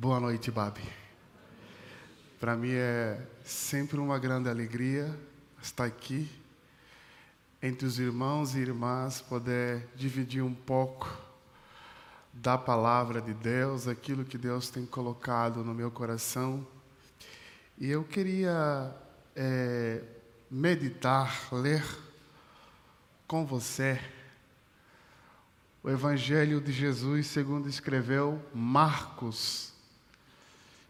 Boa 0.00 0.20
noite, 0.20 0.48
Babi. 0.48 0.88
Para 2.38 2.54
mim 2.54 2.70
é 2.70 3.20
sempre 3.42 3.98
uma 3.98 4.16
grande 4.16 4.48
alegria 4.48 5.12
estar 5.60 5.86
aqui 5.86 6.30
entre 7.60 7.84
os 7.84 7.98
irmãos 7.98 8.54
e 8.54 8.60
irmãs, 8.60 9.20
poder 9.20 9.88
dividir 9.96 10.40
um 10.40 10.54
pouco 10.54 11.12
da 12.32 12.56
palavra 12.56 13.20
de 13.20 13.34
Deus, 13.34 13.88
aquilo 13.88 14.24
que 14.24 14.38
Deus 14.38 14.70
tem 14.70 14.86
colocado 14.86 15.64
no 15.64 15.74
meu 15.74 15.90
coração. 15.90 16.64
E 17.76 17.90
eu 17.90 18.04
queria 18.04 18.94
é, 19.34 20.00
meditar, 20.48 21.52
ler 21.52 21.84
com 23.26 23.44
você 23.44 24.00
o 25.82 25.90
Evangelho 25.90 26.60
de 26.60 26.70
Jesus, 26.70 27.26
segundo 27.26 27.68
escreveu 27.68 28.40
Marcos 28.54 29.67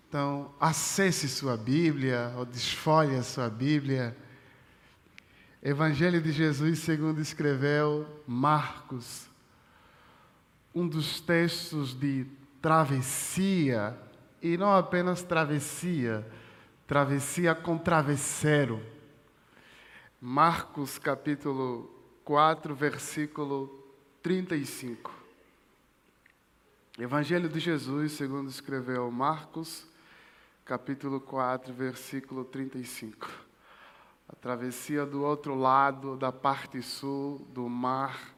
então, 0.08 0.54
acesse 0.58 1.28
sua 1.28 1.54
Bíblia, 1.54 2.32
ou 2.38 2.46
desfolhe 2.46 3.14
a 3.14 3.22
sua 3.22 3.50
Bíblia. 3.50 4.16
Evangelho 5.62 6.22
de 6.22 6.32
Jesus, 6.32 6.78
segundo 6.78 7.20
escreveu 7.20 8.08
Marcos, 8.26 9.28
um 10.74 10.88
dos 10.88 11.20
textos 11.20 11.92
de 11.92 12.24
travessia, 12.62 13.98
e 14.40 14.56
não 14.56 14.74
apenas 14.74 15.22
travessia, 15.22 16.26
travessia 16.86 17.54
com 17.54 17.76
travesseiro. 17.76 18.82
Marcos 20.18 20.98
capítulo 20.98 21.84
4, 22.24 22.74
versículo 22.74 23.68
35. 24.22 25.12
Evangelho 26.98 27.48
de 27.50 27.60
Jesus, 27.60 28.12
segundo 28.12 28.48
escreveu 28.48 29.08
Marcos, 29.10 29.86
capítulo 30.68 31.18
4, 31.18 31.72
versículo 31.72 32.44
35. 32.44 33.26
A 34.28 34.36
travessia 34.36 35.06
do 35.06 35.24
outro 35.24 35.54
lado 35.54 36.14
da 36.14 36.30
parte 36.30 36.82
sul 36.82 37.38
do 37.54 37.66
mar 37.70 38.34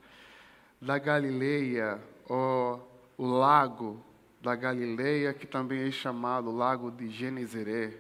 da 0.80 0.96
Galileia, 0.96 2.00
ou 2.28 2.88
o 3.18 3.26
lago 3.26 4.00
da 4.40 4.54
Galileia, 4.54 5.34
que 5.34 5.44
também 5.44 5.88
é 5.88 5.90
chamado 5.90 6.52
Lago 6.52 6.88
de 6.88 7.10
Genezeré. 7.10 7.98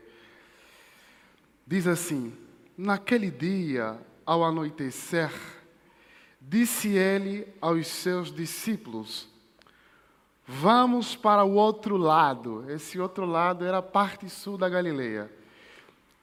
Diz 1.66 1.88
assim: 1.88 2.32
Naquele 2.78 3.32
dia, 3.32 4.00
ao 4.24 4.44
anoitecer, 4.44 5.32
disse 6.40 6.90
ele 6.90 7.52
aos 7.60 7.88
seus 7.88 8.32
discípulos: 8.32 9.28
Vamos 10.52 11.14
para 11.14 11.44
o 11.44 11.54
outro 11.54 11.96
lado. 11.96 12.68
Esse 12.68 12.98
outro 12.98 13.24
lado 13.24 13.64
era 13.64 13.78
a 13.78 13.82
parte 13.82 14.28
sul 14.28 14.58
da 14.58 14.68
Galileia, 14.68 15.30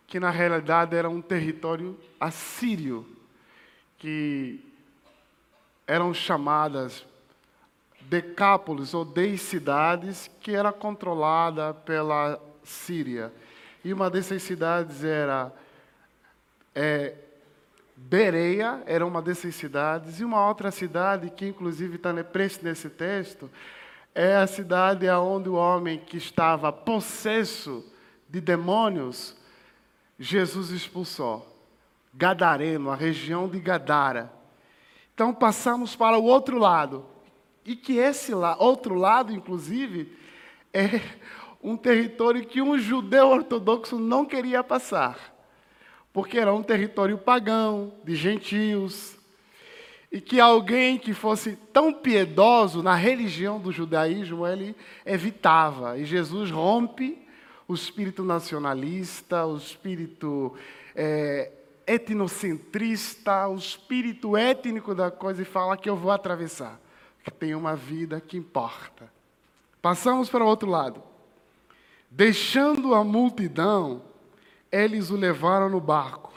que 0.05 0.19
na 0.19 0.29
realidade 0.29 0.97
era 0.97 1.09
um 1.09 1.21
território 1.21 1.97
assírio, 2.19 3.07
que 3.97 4.59
eram 5.87 6.13
chamadas 6.13 7.05
Decápolis 8.01 8.93
ou 8.93 9.05
dez 9.05 9.39
cidades, 9.39 10.29
que 10.41 10.53
era 10.53 10.73
controlada 10.73 11.73
pela 11.73 12.37
Síria. 12.65 13.31
E 13.81 13.93
uma 13.93 14.09
dessas 14.09 14.43
cidades 14.43 15.05
era 15.05 15.53
é, 16.75 17.15
Bereia, 17.95 18.83
era 18.85 19.05
uma 19.05 19.21
dessas 19.21 19.55
cidades, 19.55 20.19
e 20.19 20.25
uma 20.25 20.45
outra 20.45 20.69
cidade 20.69 21.29
que 21.29 21.47
inclusive 21.47 21.95
está 21.95 22.13
preço 22.25 22.59
nesse 22.61 22.89
texto 22.89 23.49
é 24.17 24.35
a 24.35 24.47
cidade 24.47 25.07
onde 25.09 25.47
o 25.47 25.53
homem 25.53 25.99
que 25.99 26.17
estava 26.17 26.73
possesso 26.73 27.85
de 28.27 28.41
demônios, 28.41 29.37
Jesus 30.17 30.71
expulsou. 30.71 31.45
Gadareno, 32.11 32.89
a 32.89 32.95
região 32.95 33.47
de 33.47 33.59
Gadara. 33.59 34.33
Então 35.13 35.31
passamos 35.31 35.95
para 35.95 36.17
o 36.17 36.23
outro 36.23 36.57
lado. 36.57 37.05
E 37.63 37.75
que 37.75 37.97
esse 37.97 38.33
outro 38.33 38.95
lado, 38.95 39.31
inclusive, 39.31 40.11
é 40.73 40.99
um 41.61 41.77
território 41.77 42.43
que 42.43 42.59
um 42.59 42.75
judeu 42.79 43.27
ortodoxo 43.27 43.99
não 43.99 44.25
queria 44.25 44.63
passar. 44.63 45.19
Porque 46.11 46.39
era 46.39 46.51
um 46.51 46.63
território 46.63 47.19
pagão, 47.19 47.93
de 48.03 48.15
gentios, 48.15 49.16
e 50.11 50.21
que 50.21 50.39
alguém 50.39 50.97
que 50.97 51.13
fosse 51.13 51.57
tão 51.73 51.93
piedoso 51.93 52.81
na 52.81 52.95
religião 52.95 53.59
do 53.59 53.71
judaísmo, 53.71 54.47
ele 54.47 54.75
evitava. 55.05 55.97
E 55.97 56.05
Jesus 56.05 56.49
rompe 56.49 57.21
o 57.67 57.73
espírito 57.73 58.23
nacionalista, 58.23 59.45
o 59.45 59.57
espírito 59.57 60.55
é, 60.95 61.51
etnocentrista, 61.85 63.47
o 63.47 63.55
espírito 63.55 64.37
étnico 64.37 64.95
da 64.95 65.11
coisa 65.11 65.41
e 65.41 65.45
fala 65.45 65.75
que 65.75 65.89
eu 65.89 65.97
vou 65.97 66.11
atravessar, 66.11 66.79
que 67.23 67.31
tem 67.31 67.53
uma 67.53 67.75
vida 67.75 68.21
que 68.21 68.37
importa. 68.37 69.11
Passamos 69.81 70.29
para 70.29 70.43
o 70.43 70.47
outro 70.47 70.69
lado. 70.69 71.03
Deixando 72.09 72.95
a 72.95 73.03
multidão, 73.03 74.01
eles 74.71 75.09
o 75.09 75.17
levaram 75.17 75.69
no 75.69 75.81
barco, 75.81 76.33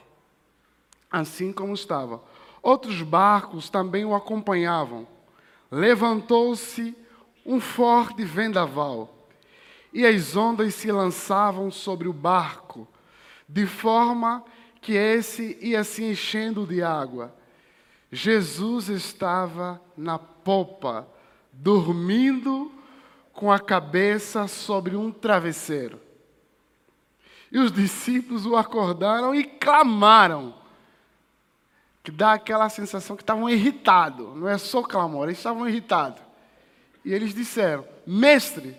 assim 1.09 1.53
como 1.53 1.73
estava 1.73 2.21
Outros 2.63 3.03
barcos 3.03 3.71
também 3.71 4.05
o 4.05 4.15
acompanhavam. 4.15 5.07
Levantou-se 5.71 6.97
um 7.45 7.61
forte 7.61 8.25
vendaval 8.25 9.17
e 9.93 10.07
as 10.07 10.37
ondas 10.37 10.75
se 10.75 10.91
lançavam 10.93 11.71
sobre 11.71 12.09
o 12.09 12.13
barco, 12.13 12.87
de 13.49 13.67
forma 13.67 14.45
que 14.81 14.93
esse 14.93 15.59
ia 15.61 15.83
se 15.83 16.05
enchendo 16.05 16.67
de 16.67 16.83
água. 16.83 17.35
Jesus 18.11 18.89
estava 18.89 19.81
na 19.97 20.19
popa, 20.19 21.09
dormindo 21.53 22.73
com 23.33 23.51
a 23.51 23.59
cabeça 23.59 24.47
sobre 24.47 24.97
um 24.97 25.11
travesseiro. 25.11 26.01
E 27.51 27.59
os 27.59 27.73
discípulos 27.73 28.47
o 28.47 28.57
acordaram 28.57 29.35
e 29.35 29.45
clamaram 29.45 30.55
que 32.03 32.11
dá 32.11 32.33
aquela 32.33 32.69
sensação 32.69 33.17
que 33.17 33.23
estavam 33.23 33.49
irritados, 33.49 34.35
não 34.37 34.49
é 34.49 34.57
só 34.57 34.83
clamor, 34.83 35.27
eles 35.27 35.39
estavam 35.39 35.69
irritados. 35.69 36.23
E 37.05 37.13
eles 37.13 37.35
disseram: 37.35 37.87
Mestre, 38.07 38.77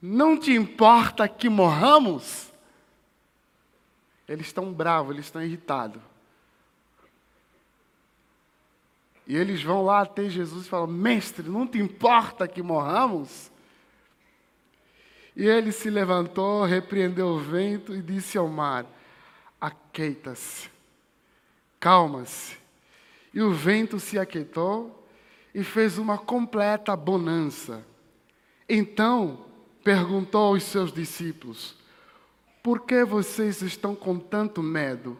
não 0.00 0.38
te 0.38 0.52
importa 0.52 1.28
que 1.28 1.48
morramos? 1.48 2.50
Eles 4.26 4.46
estão 4.46 4.72
bravos, 4.72 5.14
eles 5.14 5.26
estão 5.26 5.42
irritados. 5.42 6.02
E 9.26 9.36
eles 9.36 9.62
vão 9.62 9.84
lá 9.84 10.00
até 10.00 10.28
Jesus 10.28 10.66
e 10.66 10.68
falam: 10.68 10.86
Mestre, 10.86 11.48
não 11.48 11.66
te 11.66 11.78
importa 11.78 12.48
que 12.48 12.62
morramos? 12.62 13.50
E 15.34 15.44
ele 15.44 15.70
se 15.72 15.90
levantou, 15.90 16.64
repreendeu 16.64 17.28
o 17.28 17.38
vento 17.38 17.94
e 17.94 18.00
disse 18.00 18.38
ao 18.38 18.48
mar: 18.48 18.86
Aqueita-se 19.60 20.75
calma-se. 21.86 22.58
E 23.32 23.40
o 23.40 23.52
vento 23.52 24.00
se 24.00 24.18
aquietou 24.18 25.08
e 25.54 25.62
fez 25.62 25.98
uma 25.98 26.18
completa 26.18 26.96
bonança. 26.96 27.86
Então 28.68 29.46
perguntou 29.84 30.46
aos 30.48 30.64
seus 30.64 30.92
discípulos: 30.92 31.76
Por 32.60 32.80
que 32.80 33.04
vocês 33.04 33.62
estão 33.62 33.94
com 33.94 34.18
tanto 34.18 34.64
medo? 34.64 35.16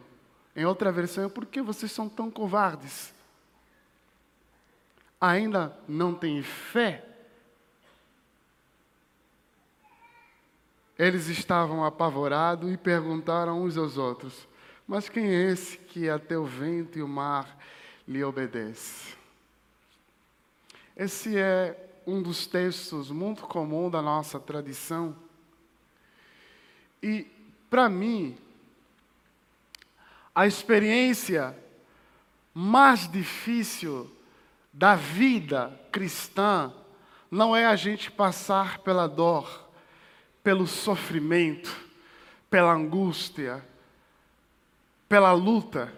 Em 0.53 0.65
outra 0.65 0.91
versão, 0.91 1.29
por 1.29 1.45
que 1.45 1.61
vocês 1.61 1.89
são 1.89 2.09
tão 2.09 2.29
covardes? 2.29 3.13
Ainda 5.21 5.73
não 5.87 6.13
têm 6.13 6.43
fé? 6.43 7.05
Eles 10.99 11.29
estavam 11.29 11.85
apavorados 11.85 12.69
e 12.69 12.75
perguntaram 12.75 13.63
uns 13.63 13.77
aos 13.77 13.97
outros: 13.97 14.45
mas 14.87 15.09
quem 15.09 15.27
é 15.27 15.51
esse 15.51 15.77
que 15.77 16.09
até 16.09 16.37
o 16.37 16.45
vento 16.45 16.97
e 16.97 17.03
o 17.03 17.07
mar 17.07 17.57
lhe 18.07 18.23
obedece? 18.23 19.15
Esse 20.95 21.37
é 21.37 22.01
um 22.07 22.21
dos 22.21 22.47
textos 22.47 23.11
muito 23.11 23.41
comum 23.43 23.89
da 23.89 24.01
nossa 24.01 24.39
tradição. 24.39 25.13
E, 27.03 27.27
para 27.69 27.89
mim, 27.89 28.37
a 30.33 30.47
experiência 30.47 31.53
mais 32.53 33.11
difícil 33.11 34.09
da 34.71 34.95
vida 34.95 35.77
cristã 35.91 36.73
não 37.29 37.53
é 37.53 37.65
a 37.65 37.75
gente 37.75 38.09
passar 38.09 38.79
pela 38.79 39.05
dor, 39.05 39.69
pelo 40.41 40.65
sofrimento, 40.65 41.75
pela 42.49 42.71
angústia, 42.71 43.66
pela 45.07 45.31
luta, 45.31 45.93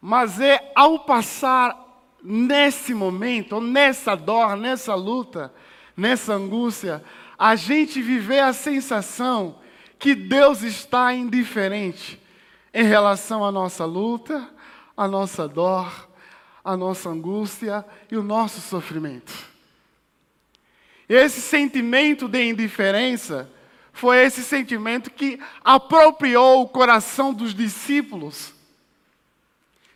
mas 0.00 0.40
é 0.40 0.72
ao 0.74 1.00
passar 1.00 1.76
nesse 2.22 2.94
momento, 2.94 3.56
ou 3.56 3.60
nessa 3.60 4.14
dor, 4.14 4.56
nessa 4.56 4.94
luta, 4.94 5.52
nessa 5.96 6.34
angústia, 6.34 7.02
a 7.38 7.54
gente 7.54 8.02
viver 8.02 8.40
a 8.40 8.52
sensação 8.52 9.58
que 9.98 10.14
Deus 10.14 10.62
está 10.62 11.12
indiferente 11.12 12.20
em 12.72 12.84
relação 12.84 13.44
à 13.44 13.50
nossa 13.50 13.84
luta, 13.84 14.48
à 14.96 15.08
nossa 15.08 15.48
dor, 15.48 16.08
à 16.64 16.76
nossa 16.76 17.08
angústia 17.08 17.84
e 18.10 18.16
o 18.16 18.22
nosso 18.22 18.60
sofrimento. 18.60 19.32
Esse 21.08 21.40
sentimento 21.40 22.28
de 22.28 22.42
indiferença 22.44 23.50
foi 23.98 24.18
esse 24.18 24.44
sentimento 24.44 25.10
que 25.10 25.40
apropriou 25.64 26.62
o 26.62 26.68
coração 26.68 27.34
dos 27.34 27.52
discípulos. 27.52 28.54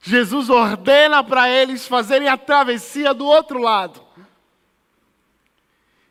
Jesus 0.01 0.51
ordena 0.51 1.23
para 1.23 1.49
eles 1.49 1.87
fazerem 1.87 2.27
a 2.27 2.37
travessia 2.37 3.15
do 3.15 3.25
outro 3.25 3.61
lado. 3.61 4.03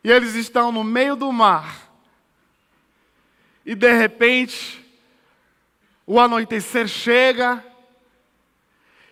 E 0.02 0.10
eles 0.10 0.34
estão 0.34 0.72
no 0.72 0.82
meio 0.82 1.14
do 1.14 1.30
mar. 1.30 1.92
E 3.64 3.74
de 3.74 3.92
repente, 3.92 4.82
o 6.06 6.18
anoitecer 6.18 6.88
chega 6.88 7.62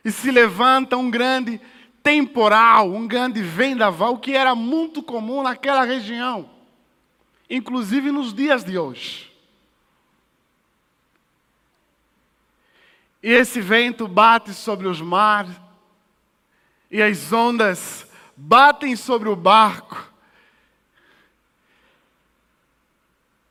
e 0.03 0.11
se 0.11 0.31
levanta 0.31 0.97
um 0.97 1.11
grande 1.11 1.61
temporal, 2.03 2.91
um 2.91 3.07
grande 3.07 3.43
vendaval 3.43 4.17
que 4.17 4.35
era 4.35 4.55
muito 4.55 5.03
comum 5.03 5.43
naquela 5.43 5.85
região, 5.85 6.49
inclusive 7.51 8.11
nos 8.13 8.33
dias 8.33 8.65
de 8.65 8.79
hoje. 8.79 9.31
E 13.23 13.31
esse 13.31 13.61
vento 13.61 14.09
bate 14.09 14.55
sobre 14.55 14.89
os 14.89 15.01
mares, 15.01 15.55
e 16.91 17.03
as 17.03 17.31
ondas 17.33 18.07
batem 18.35 18.97
sobre 18.97 19.29
o 19.29 19.37
barco, 19.37 20.11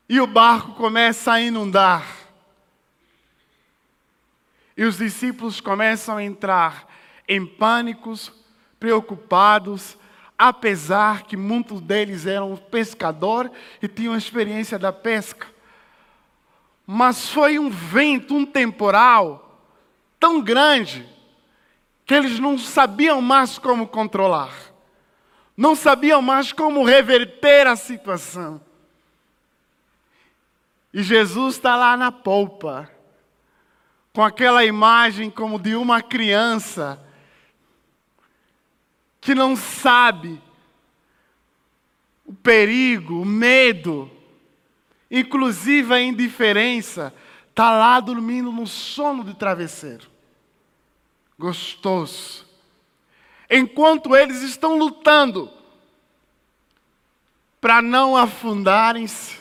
E 0.09 0.19
o 0.19 0.25
barco 0.25 0.73
começa 0.73 1.33
a 1.33 1.39
inundar. 1.39 2.03
E 4.75 4.83
os 4.83 4.97
discípulos 4.97 5.61
começam 5.61 6.17
a 6.17 6.23
entrar 6.23 6.89
em 7.27 7.45
pânicos, 7.45 8.33
preocupados, 8.79 9.95
apesar 10.39 11.23
que 11.23 11.35
muitos 11.35 11.81
deles 11.81 12.25
eram 12.25 12.55
pescadores 12.55 13.51
e 13.81 13.89
tinham 13.89 14.15
experiência 14.15 14.79
da 14.79 14.93
pesca. 14.93 15.45
Mas 16.87 17.27
foi 17.29 17.59
um 17.59 17.69
vento, 17.69 18.33
um 18.33 18.45
temporal 18.45 19.61
tão 20.17 20.39
grande 20.39 21.05
que 22.05 22.13
eles 22.13 22.39
não 22.39 22.57
sabiam 22.57 23.21
mais 23.21 23.59
como 23.59 23.85
controlar, 23.85 24.53
não 25.57 25.75
sabiam 25.75 26.21
mais 26.21 26.53
como 26.53 26.85
reverter 26.85 27.67
a 27.67 27.75
situação. 27.75 28.61
E 30.93 31.03
Jesus 31.03 31.55
está 31.55 31.75
lá 31.75 31.97
na 31.97 32.13
polpa, 32.13 32.89
com 34.13 34.23
aquela 34.23 34.63
imagem 34.63 35.29
como 35.29 35.59
de 35.59 35.75
uma 35.75 36.01
criança 36.01 36.99
que 39.21 39.35
não 39.35 39.55
sabe 39.55 40.41
o 42.25 42.33
perigo, 42.33 43.21
o 43.21 43.25
medo, 43.25 44.09
inclusive 45.09 45.93
a 45.93 46.01
indiferença, 46.01 47.13
está 47.49 47.71
lá 47.71 47.99
dormindo 47.99 48.51
no 48.51 48.67
sono 48.67 49.23
de 49.23 49.33
travesseiro. 49.33 50.07
Gostoso. 51.37 52.45
Enquanto 53.49 54.15
eles 54.15 54.41
estão 54.43 54.77
lutando 54.77 55.51
para 57.59 57.81
não 57.81 58.15
afundarem-se, 58.15 59.37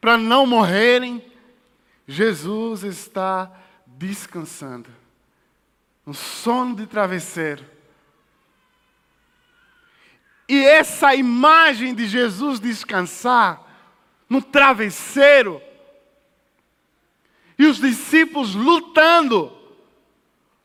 para 0.00 0.16
não 0.16 0.46
morrerem, 0.46 1.24
Jesus 2.06 2.82
está 2.82 3.52
descansando. 3.86 4.88
Um 6.06 6.12
sono 6.12 6.74
de 6.74 6.86
travesseiro. 6.86 7.64
E 10.52 10.66
essa 10.66 11.14
imagem 11.14 11.94
de 11.94 12.06
Jesus 12.06 12.60
descansar 12.60 13.62
no 14.28 14.42
travesseiro, 14.42 15.62
e 17.58 17.64
os 17.64 17.78
discípulos 17.78 18.54
lutando 18.54 19.50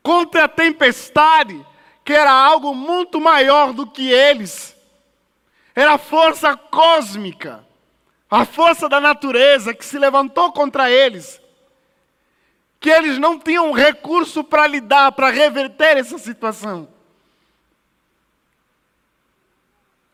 contra 0.02 0.44
a 0.44 0.48
tempestade, 0.48 1.64
que 2.04 2.12
era 2.12 2.30
algo 2.30 2.74
muito 2.74 3.18
maior 3.18 3.72
do 3.72 3.86
que 3.86 4.10
eles, 4.10 4.76
era 5.74 5.94
a 5.94 5.98
força 5.98 6.54
cósmica 6.54 7.66
a 8.30 8.44
força 8.44 8.90
da 8.90 9.00
natureza 9.00 9.72
que 9.72 9.86
se 9.86 9.98
levantou 9.98 10.52
contra 10.52 10.90
eles, 10.90 11.40
que 12.78 12.90
eles 12.90 13.16
não 13.16 13.38
tinham 13.38 13.72
recurso 13.72 14.44
para 14.44 14.66
lidar, 14.66 15.12
para 15.12 15.30
reverter 15.30 15.96
essa 15.96 16.18
situação. 16.18 16.97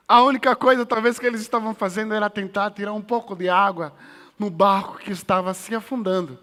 A 0.06 0.22
única 0.22 0.54
coisa, 0.54 0.84
talvez, 0.84 1.18
que 1.18 1.26
eles 1.26 1.40
estavam 1.40 1.74
fazendo 1.74 2.12
era 2.12 2.28
tentar 2.28 2.70
tirar 2.70 2.92
um 2.92 3.00
pouco 3.00 3.34
de 3.34 3.48
água 3.48 3.94
no 4.38 4.50
barco 4.50 4.98
que 4.98 5.10
estava 5.10 5.54
se 5.54 5.74
afundando. 5.74 6.38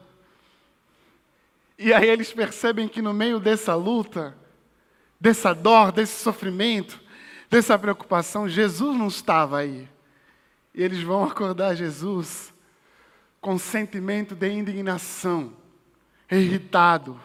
E 1.78 1.94
aí 1.94 2.08
eles 2.08 2.32
percebem 2.32 2.88
que 2.88 3.02
no 3.02 3.14
meio 3.14 3.40
dessa 3.40 3.76
luta, 3.76 4.36
dessa 5.20 5.54
dor, 5.54 5.92
desse 5.92 6.22
sofrimento, 6.22 7.00
dessa 7.50 7.78
preocupação, 7.78 8.50
Jesus 8.50 8.98
não 8.98 9.08
estava 9.08 9.60
aí. 9.60 9.88
E 10.74 10.82
eles 10.82 11.04
vão 11.04 11.24
acordar 11.24 11.76
Jesus 11.76 12.54
com 13.40 13.58
sentimento 13.58 14.36
de 14.36 14.50
indignação, 14.50 15.54
irritados. 16.32 17.18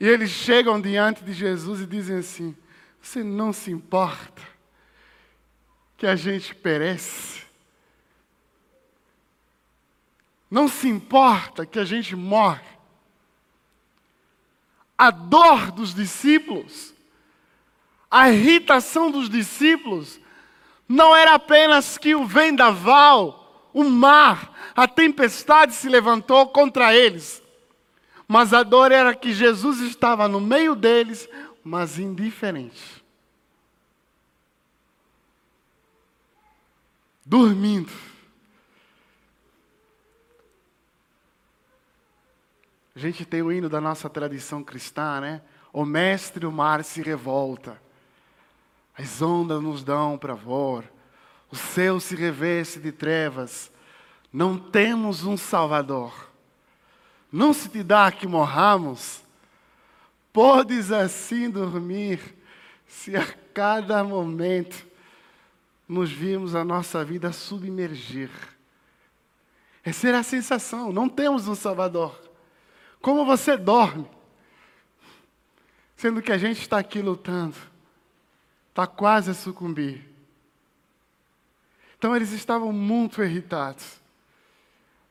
E 0.00 0.06
eles 0.08 0.30
chegam 0.30 0.80
diante 0.80 1.22
de 1.22 1.32
Jesus 1.32 1.80
e 1.82 1.86
dizem 1.86 2.16
assim: 2.18 2.56
Você 3.00 3.22
não 3.22 3.52
se 3.52 3.70
importa 3.70 4.42
que 5.96 6.06
a 6.06 6.16
gente 6.16 6.54
perece? 6.54 7.42
Não 10.50 10.68
se 10.68 10.88
importa 10.88 11.64
que 11.64 11.78
a 11.78 11.84
gente 11.84 12.14
morre? 12.16 12.68
A 14.96 15.10
dor 15.10 15.70
dos 15.72 15.94
discípulos 15.94 16.94
a 18.10 18.28
irritação 18.28 19.10
dos 19.10 19.30
discípulos 19.30 20.18
não 20.88 21.14
era 21.14 21.34
apenas 21.34 21.96
que 21.96 22.14
o 22.14 22.26
vendaval, 22.26 23.70
o 23.72 23.84
mar, 23.84 24.72
a 24.74 24.88
tempestade 24.88 25.72
se 25.74 25.88
levantou 25.88 26.48
contra 26.48 26.92
eles, 26.92 27.40
mas 28.26 28.52
a 28.52 28.64
dor 28.64 28.90
era 28.90 29.14
que 29.14 29.32
Jesus 29.32 29.80
estava 29.80 30.26
no 30.26 30.40
meio 30.40 30.74
deles, 30.74 31.28
mas 31.62 31.98
indiferente. 31.98 33.04
Dormindo. 37.24 37.92
A 42.94 42.98
gente 42.98 43.24
tem 43.24 43.40
o 43.40 43.52
hino 43.52 43.68
da 43.68 43.80
nossa 43.80 44.10
tradição 44.10 44.64
cristã, 44.64 45.20
né? 45.20 45.42
O 45.72 45.84
mestre 45.84 46.44
o 46.44 46.52
mar 46.52 46.82
se 46.82 47.00
revolta. 47.00 47.80
As 48.96 49.22
ondas 49.22 49.62
nos 49.62 49.84
dão 49.84 50.18
pravor, 50.18 50.84
o 51.50 51.56
céu 51.56 51.98
se 52.00 52.14
reveste 52.14 52.78
de 52.78 52.92
trevas. 52.92 53.70
Não 54.32 54.58
temos 54.58 55.24
um 55.24 55.36
Salvador. 55.36 56.30
Não 57.32 57.52
se 57.52 57.68
te 57.68 57.82
dá 57.82 58.10
que 58.12 58.26
morramos. 58.26 59.22
Podes 60.32 60.92
assim 60.92 61.50
dormir, 61.50 62.20
se 62.86 63.16
a 63.16 63.26
cada 63.54 64.02
momento 64.04 64.86
nos 65.88 66.10
vimos 66.10 66.54
a 66.54 66.64
nossa 66.64 67.04
vida 67.04 67.32
submergir. 67.32 68.30
Essa 69.84 70.08
era 70.08 70.18
a 70.20 70.22
sensação, 70.22 70.92
não 70.92 71.08
temos 71.08 71.48
um 71.48 71.54
Salvador. 71.54 72.20
Como 73.00 73.24
você 73.24 73.56
dorme? 73.56 74.08
Sendo 75.96 76.22
que 76.22 76.32
a 76.32 76.38
gente 76.38 76.60
está 76.60 76.78
aqui 76.78 77.00
lutando 77.00 77.56
está 78.70 78.86
quase 78.86 79.30
a 79.30 79.34
sucumbir. 79.34 80.08
Então 81.98 82.16
eles 82.16 82.32
estavam 82.32 82.72
muito 82.72 83.22
irritados. 83.22 84.00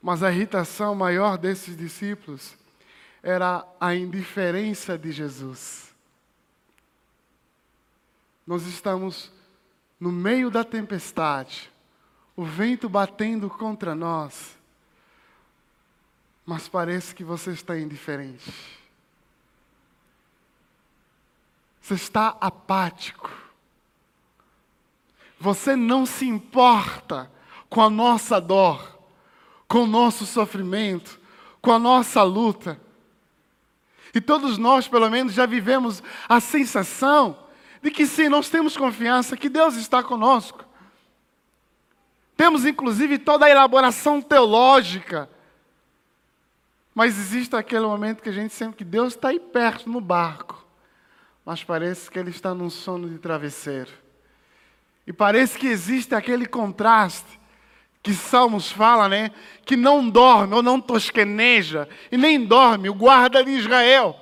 Mas 0.02 0.24
a 0.24 0.32
irritação 0.32 0.96
maior 0.96 1.38
desses 1.38 1.78
discípulos 1.78 2.58
era 3.22 3.66
a 3.80 3.94
indiferença 3.96 4.98
de 4.98 5.12
Jesus. 5.12 5.94
Nós 8.46 8.66
estamos 8.66 9.32
no 10.00 10.12
meio 10.12 10.50
da 10.50 10.64
tempestade, 10.64 11.72
o 12.36 12.44
vento 12.44 12.88
batendo 12.88 13.50
contra 13.50 13.94
nós, 13.94 14.58
mas 16.46 16.68
parece 16.68 17.14
que 17.14 17.24
você 17.24 17.52
está 17.52 17.78
indiferente. 17.78 18.80
Você 21.82 21.94
está 21.96 22.38
apático. 22.40 23.30
você 25.40 25.76
não 25.76 26.06
se 26.06 26.28
importa 26.28 27.32
com 27.70 27.82
a 27.82 27.90
nossa 27.90 28.42
dor, 28.42 29.00
com 29.68 29.84
o 29.84 29.88
nosso 29.88 30.26
sofrimento, 30.26 31.20
com 31.62 31.72
a 31.72 31.80
nossa 31.80 32.24
luta. 32.24 32.80
E 34.14 34.20
todos 34.22 34.58
nós, 34.58 34.88
pelo 34.88 35.10
menos, 35.10 35.34
já 35.34 35.46
vivemos 35.46 36.02
a 36.28 36.40
sensação 36.40 37.38
de 37.82 37.92
que 37.92 38.06
sim, 38.06 38.28
nós 38.28 38.50
temos 38.50 38.76
confiança 38.76 39.38
que 39.38 39.50
Deus 39.50 39.76
está 39.76 40.04
conosco. 40.04 40.66
Temos 42.36 42.66
inclusive 42.66 43.18
toda 43.18 43.46
a 43.46 43.50
elaboração 43.50 44.22
teológica. 44.22 45.30
Mas 46.94 47.18
existe 47.18 47.56
aquele 47.56 47.86
momento 47.86 48.22
que 48.22 48.30
a 48.30 48.34
gente 48.34 48.54
sente 48.54 48.76
que 48.76 48.84
Deus 48.84 49.14
está 49.14 49.30
aí 49.30 49.40
perto 49.40 49.90
no 49.90 50.02
barco, 50.02 50.66
mas 51.46 51.64
parece 51.64 52.12
que 52.12 52.20
Ele 52.20 52.30
está 52.30 52.54
num 52.54 52.70
sono 52.70 53.10
de 53.10 53.18
travesseiro. 53.20 53.92
E 55.08 55.14
parece 55.14 55.58
que 55.58 55.68
existe 55.68 56.14
aquele 56.14 56.46
contraste 56.46 57.39
que 58.02 58.14
Salmos 58.14 58.72
fala, 58.72 59.10
né? 59.10 59.32
Que 59.66 59.76
não 59.76 60.10
dorme 60.10 60.56
ou 60.56 60.64
não 60.64 60.80
tosqueneja 60.80 61.88
e 62.12 62.18
nem 62.18 62.46
dorme 62.46 62.90
o 62.90 62.94
guarda 62.94 63.44
de 63.44 63.52
Israel. 63.52 64.18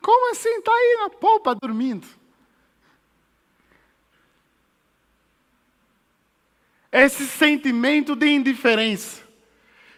Como 0.00 0.30
assim? 0.32 0.58
Está 0.58 0.72
aí 0.72 0.98
na 1.02 1.10
polpa 1.10 1.54
dormindo. 1.54 2.06
Esse 6.90 7.26
sentimento 7.26 8.16
de 8.16 8.26
indiferença, 8.28 9.22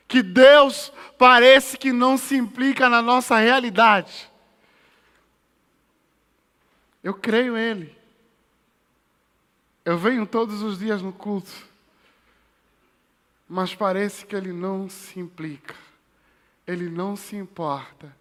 que 0.08 0.22
Deus 0.22 0.92
parece 1.16 1.78
que 1.78 1.92
não 1.92 2.18
se 2.18 2.34
implica 2.34 2.88
na 2.88 3.00
nossa 3.00 3.38
realidade. 3.38 4.28
Eu 7.02 7.14
creio 7.14 7.56
Ele. 7.56 7.96
Eu 9.84 9.96
venho 9.96 10.26
todos 10.26 10.62
os 10.62 10.78
dias 10.78 11.00
no 11.00 11.12
culto, 11.12 11.50
mas 13.52 13.74
parece 13.74 14.24
que 14.24 14.36
Ele 14.36 14.52
não 14.52 14.88
se 14.88 15.18
implica, 15.18 15.74
Ele 16.64 16.88
não 16.88 17.16
se 17.16 17.34
importa 17.34 18.16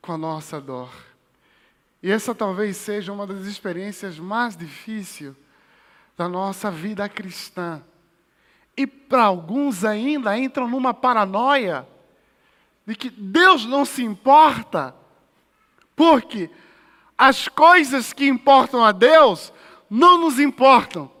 com 0.00 0.12
a 0.12 0.16
nossa 0.16 0.60
dor. 0.60 0.92
E 2.00 2.08
essa 2.08 2.32
talvez 2.32 2.76
seja 2.76 3.12
uma 3.12 3.26
das 3.26 3.46
experiências 3.46 4.16
mais 4.16 4.56
difíceis 4.56 5.34
da 6.16 6.28
nossa 6.28 6.70
vida 6.70 7.08
cristã. 7.08 7.82
E 8.76 8.86
para 8.86 9.24
alguns 9.24 9.84
ainda 9.84 10.38
entram 10.38 10.68
numa 10.68 10.94
paranoia 10.94 11.84
de 12.86 12.94
que 12.94 13.10
Deus 13.10 13.66
não 13.66 13.84
se 13.84 14.04
importa, 14.04 14.94
porque 15.96 16.48
as 17.18 17.48
coisas 17.48 18.12
que 18.12 18.28
importam 18.28 18.84
a 18.84 18.92
Deus 18.92 19.52
não 19.90 20.16
nos 20.16 20.38
importam. 20.38 21.17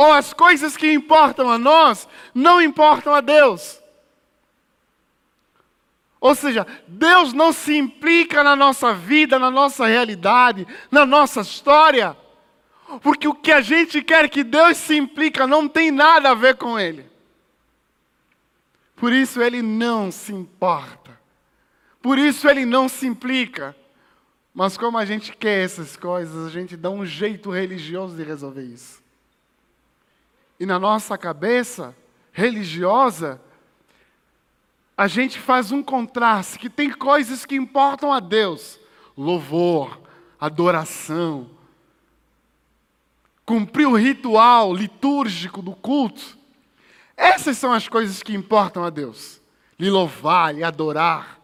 Ou 0.00 0.14
as 0.14 0.32
coisas 0.32 0.78
que 0.78 0.90
importam 0.90 1.50
a 1.50 1.58
nós 1.58 2.08
não 2.34 2.58
importam 2.58 3.14
a 3.14 3.20
Deus. 3.20 3.78
Ou 6.18 6.34
seja, 6.34 6.66
Deus 6.88 7.34
não 7.34 7.52
se 7.52 7.76
implica 7.76 8.42
na 8.42 8.56
nossa 8.56 8.94
vida, 8.94 9.38
na 9.38 9.50
nossa 9.50 9.84
realidade, 9.84 10.66
na 10.90 11.04
nossa 11.04 11.42
história. 11.42 12.16
Porque 13.02 13.28
o 13.28 13.34
que 13.34 13.52
a 13.52 13.60
gente 13.60 14.02
quer 14.02 14.30
que 14.30 14.42
Deus 14.42 14.78
se 14.78 14.96
implica 14.96 15.46
não 15.46 15.68
tem 15.68 15.90
nada 15.90 16.30
a 16.30 16.34
ver 16.34 16.56
com 16.56 16.80
Ele. 16.80 17.04
Por 18.96 19.12
isso 19.12 19.42
Ele 19.42 19.60
não 19.60 20.10
se 20.10 20.32
importa. 20.32 21.20
Por 22.00 22.16
isso 22.16 22.48
Ele 22.48 22.64
não 22.64 22.88
se 22.88 23.06
implica. 23.06 23.76
Mas 24.54 24.78
como 24.78 24.96
a 24.96 25.04
gente 25.04 25.36
quer 25.36 25.62
essas 25.62 25.94
coisas, 25.94 26.46
a 26.46 26.50
gente 26.50 26.74
dá 26.74 26.88
um 26.88 27.04
jeito 27.04 27.50
religioso 27.50 28.16
de 28.16 28.22
resolver 28.22 28.62
isso. 28.62 28.99
E 30.60 30.66
na 30.66 30.78
nossa 30.78 31.16
cabeça 31.16 31.96
religiosa, 32.30 33.40
a 34.94 35.06
gente 35.06 35.40
faz 35.40 35.72
um 35.72 35.82
contraste 35.82 36.58
que 36.58 36.68
tem 36.68 36.90
coisas 36.92 37.46
que 37.46 37.54
importam 37.54 38.12
a 38.12 38.20
Deus: 38.20 38.78
louvor, 39.16 39.98
adoração, 40.38 41.48
cumprir 43.46 43.86
o 43.86 43.96
ritual 43.96 44.74
litúrgico 44.74 45.62
do 45.62 45.74
culto. 45.74 46.38
Essas 47.16 47.56
são 47.56 47.72
as 47.72 47.88
coisas 47.88 48.22
que 48.22 48.34
importam 48.34 48.84
a 48.84 48.90
Deus. 48.90 49.40
Lhe 49.78 49.88
louvar, 49.88 50.54
lhe 50.54 50.62
adorar. 50.62 51.40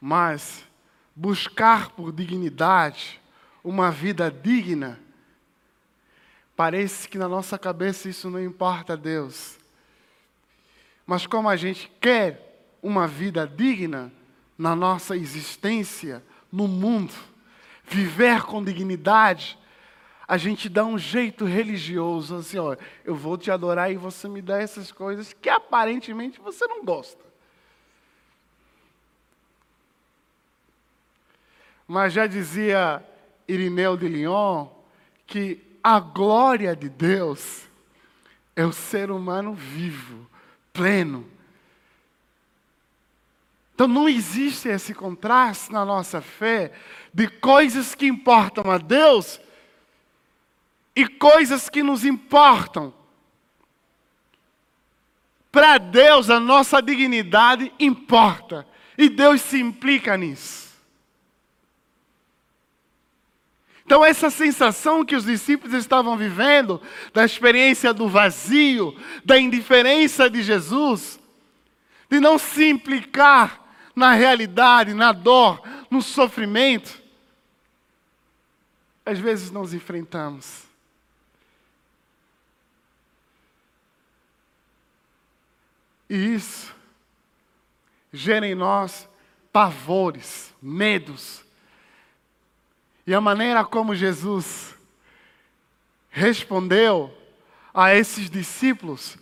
Mas 0.00 0.64
buscar 1.14 1.90
por 1.90 2.12
dignidade, 2.12 3.20
uma 3.62 3.90
vida 3.90 4.30
digna, 4.30 4.98
parece 6.60 7.08
que 7.08 7.16
na 7.16 7.26
nossa 7.26 7.58
cabeça 7.58 8.06
isso 8.06 8.28
não 8.28 8.38
importa 8.38 8.92
a 8.92 8.96
Deus. 8.96 9.58
Mas 11.06 11.26
como 11.26 11.48
a 11.48 11.56
gente 11.56 11.90
quer 11.98 12.76
uma 12.82 13.08
vida 13.08 13.46
digna 13.46 14.12
na 14.58 14.76
nossa 14.76 15.16
existência, 15.16 16.22
no 16.52 16.68
mundo, 16.68 17.14
viver 17.82 18.42
com 18.42 18.62
dignidade, 18.62 19.58
a 20.28 20.36
gente 20.36 20.68
dá 20.68 20.84
um 20.84 20.98
jeito 20.98 21.46
religioso, 21.46 22.36
assim, 22.36 22.58
ó, 22.58 22.76
eu 23.06 23.14
vou 23.14 23.38
te 23.38 23.50
adorar 23.50 23.90
e 23.90 23.96
você 23.96 24.28
me 24.28 24.42
dá 24.42 24.60
essas 24.60 24.92
coisas 24.92 25.32
que 25.32 25.48
aparentemente 25.48 26.38
você 26.40 26.66
não 26.66 26.84
gosta. 26.84 27.24
Mas 31.88 32.12
já 32.12 32.26
dizia 32.26 33.02
Irineu 33.48 33.96
de 33.96 34.08
Lyon 34.08 34.68
que 35.26 35.69
a 35.82 36.00
glória 36.00 36.74
de 36.76 36.88
Deus 36.88 37.68
é 38.54 38.64
o 38.64 38.72
ser 38.72 39.10
humano 39.10 39.54
vivo, 39.54 40.28
pleno. 40.72 41.26
Então 43.74 43.88
não 43.88 44.08
existe 44.08 44.68
esse 44.68 44.92
contraste 44.92 45.72
na 45.72 45.84
nossa 45.84 46.20
fé 46.20 46.72
de 47.14 47.26
coisas 47.28 47.94
que 47.94 48.06
importam 48.06 48.70
a 48.70 48.76
Deus 48.76 49.40
e 50.94 51.08
coisas 51.08 51.70
que 51.70 51.82
nos 51.82 52.04
importam. 52.04 52.92
Para 55.50 55.78
Deus, 55.78 56.28
a 56.28 56.38
nossa 56.38 56.82
dignidade 56.82 57.72
importa. 57.80 58.66
E 58.98 59.08
Deus 59.08 59.40
se 59.40 59.58
implica 59.58 60.14
nisso. 60.16 60.59
Então, 63.90 64.04
essa 64.04 64.30
sensação 64.30 65.04
que 65.04 65.16
os 65.16 65.24
discípulos 65.24 65.74
estavam 65.74 66.16
vivendo, 66.16 66.80
da 67.12 67.24
experiência 67.24 67.92
do 67.92 68.08
vazio, 68.08 68.96
da 69.24 69.36
indiferença 69.36 70.30
de 70.30 70.44
Jesus, 70.44 71.18
de 72.08 72.20
não 72.20 72.38
se 72.38 72.68
implicar 72.68 73.60
na 73.96 74.12
realidade, 74.12 74.94
na 74.94 75.10
dor, 75.10 75.60
no 75.90 76.00
sofrimento, 76.00 77.02
às 79.04 79.18
vezes 79.18 79.50
nós 79.50 79.74
enfrentamos. 79.74 80.62
E 86.08 86.14
isso 86.14 86.72
gera 88.12 88.46
em 88.46 88.54
nós 88.54 89.08
pavores, 89.52 90.54
medos, 90.62 91.49
e 93.10 93.14
a 93.14 93.20
maneira 93.20 93.64
como 93.64 93.92
Jesus 93.92 94.72
respondeu 96.10 97.12
a 97.74 97.92
esses 97.92 98.30
discípulos, 98.30 99.18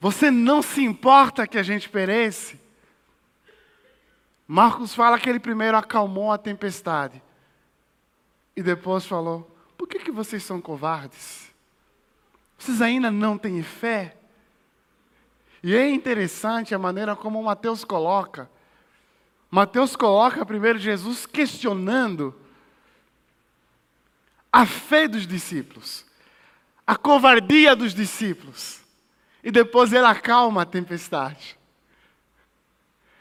você 0.00 0.30
não 0.30 0.62
se 0.62 0.82
importa 0.82 1.46
que 1.46 1.58
a 1.58 1.62
gente 1.62 1.86
perece? 1.86 2.58
Marcos 4.46 4.94
fala 4.94 5.18
que 5.18 5.28
ele 5.28 5.38
primeiro 5.38 5.76
acalmou 5.76 6.32
a 6.32 6.38
tempestade 6.38 7.22
e 8.56 8.62
depois 8.62 9.04
falou: 9.04 9.54
Por 9.76 9.86
que, 9.86 9.98
que 9.98 10.10
vocês 10.10 10.42
são 10.42 10.58
covardes? 10.58 11.52
Vocês 12.56 12.80
ainda 12.80 13.10
não 13.10 13.36
têm 13.36 13.62
fé? 13.62 14.16
E 15.62 15.76
é 15.76 15.90
interessante 15.90 16.74
a 16.74 16.78
maneira 16.78 17.14
como 17.14 17.42
Mateus 17.42 17.84
coloca. 17.84 18.50
Mateus 19.50 19.94
coloca 19.94 20.46
primeiro 20.46 20.78
Jesus 20.78 21.26
questionando 21.26 22.47
a 24.52 24.66
fé 24.66 25.06
dos 25.06 25.26
discípulos, 25.26 26.04
a 26.86 26.96
covardia 26.96 27.76
dos 27.76 27.94
discípulos. 27.94 28.80
E 29.42 29.50
depois 29.50 29.92
ele 29.92 30.06
acalma 30.06 30.62
a 30.62 30.66
tempestade. 30.66 31.56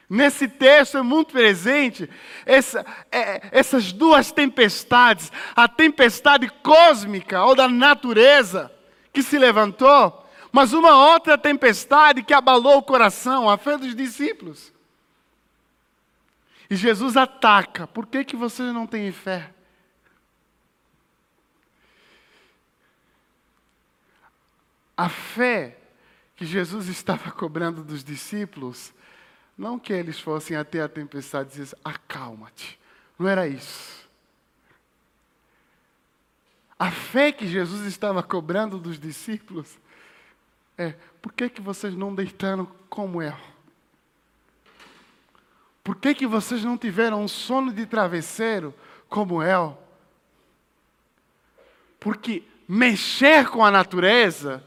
Nesse 0.09 0.47
texto 0.47 0.97
é 0.97 1.01
muito 1.01 1.33
presente 1.33 2.09
essa, 2.45 2.85
é, 3.11 3.49
essas 3.51 3.91
duas 3.91 4.31
tempestades: 4.31 5.31
a 5.55 5.67
tempestade 5.67 6.49
cósmica 6.63 7.43
ou 7.43 7.53
da 7.53 7.67
natureza 7.67 8.71
que 9.11 9.21
se 9.21 9.37
levantou, 9.37 10.25
mas 10.51 10.71
uma 10.71 11.11
outra 11.11 11.37
tempestade 11.37 12.23
que 12.23 12.33
abalou 12.33 12.77
o 12.77 12.83
coração, 12.83 13.49
a 13.49 13.57
fé 13.57 13.77
dos 13.77 13.93
discípulos. 13.93 14.71
E 16.69 16.75
Jesus 16.75 17.17
ataca. 17.17 17.87
Por 17.87 18.07
que, 18.07 18.23
que 18.23 18.35
vocês 18.35 18.73
não 18.73 18.87
têm 18.87 19.11
fé? 19.11 19.49
A 24.97 25.09
fé 25.09 25.77
que 26.35 26.45
Jesus 26.45 26.87
estava 26.87 27.31
cobrando 27.31 27.83
dos 27.83 28.03
discípulos, 28.03 28.91
não 29.55 29.77
que 29.77 29.93
eles 29.93 30.19
fossem 30.19 30.57
até 30.57 30.81
a 30.81 30.89
tempestade 30.89 31.49
e 31.49 31.51
dissessem, 31.51 31.79
acalma-te. 31.85 32.79
Não 33.17 33.27
era 33.27 33.47
isso. 33.47 34.07
A 36.79 36.91
fé 36.91 37.31
que 37.31 37.47
Jesus 37.47 37.85
estava 37.85 38.21
cobrando 38.21 38.79
dos 38.79 38.99
discípulos 38.99 39.77
é: 40.77 40.93
por 41.21 41.31
que, 41.33 41.49
que 41.49 41.61
vocês 41.61 41.95
não 41.95 42.13
deitaram 42.13 42.67
como 42.89 43.21
eu? 43.21 43.35
Por 45.83 45.95
que, 45.95 46.13
que 46.13 46.27
vocês 46.27 46.63
não 46.63 46.77
tiveram 46.77 47.23
um 47.23 47.27
sono 47.27 47.71
de 47.71 47.85
travesseiro 47.85 48.75
como 49.07 49.41
eu? 49.41 49.77
Porque 51.99 52.43
mexer 52.67 53.47
com 53.49 53.63
a 53.63 53.71
natureza 53.71 54.63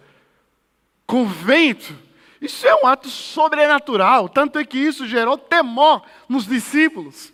com 1.10 1.26
vento. 1.26 1.92
Isso 2.40 2.64
é 2.64 2.72
um 2.72 2.86
ato 2.86 3.08
sobrenatural, 3.08 4.28
tanto 4.28 4.60
é 4.60 4.64
que 4.64 4.78
isso 4.78 5.08
gerou 5.08 5.36
temor 5.36 6.06
nos 6.28 6.46
discípulos. 6.46 7.32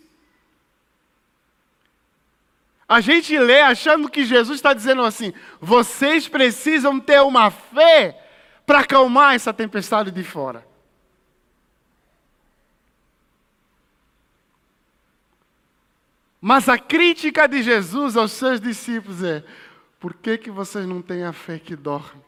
A 2.89 2.99
gente 2.99 3.37
lê 3.37 3.61
achando 3.61 4.09
que 4.09 4.25
Jesus 4.25 4.57
está 4.57 4.73
dizendo 4.73 5.03
assim: 5.03 5.31
vocês 5.61 6.27
precisam 6.27 6.99
ter 6.99 7.21
uma 7.21 7.51
fé 7.51 8.19
para 8.65 8.79
acalmar 8.79 9.35
essa 9.35 9.53
tempestade 9.53 10.09
de 10.09 10.23
fora. 10.23 10.65
Mas 16.41 16.67
a 16.67 16.79
crítica 16.79 17.47
de 17.47 17.61
Jesus 17.61 18.17
aos 18.17 18.31
seus 18.31 18.59
discípulos 18.59 19.23
é: 19.23 19.43
por 19.99 20.15
que, 20.15 20.35
que 20.39 20.49
vocês 20.49 20.87
não 20.87 20.99
têm 20.99 21.23
a 21.23 21.31
fé 21.31 21.59
que 21.59 21.75
dorme? 21.75 22.26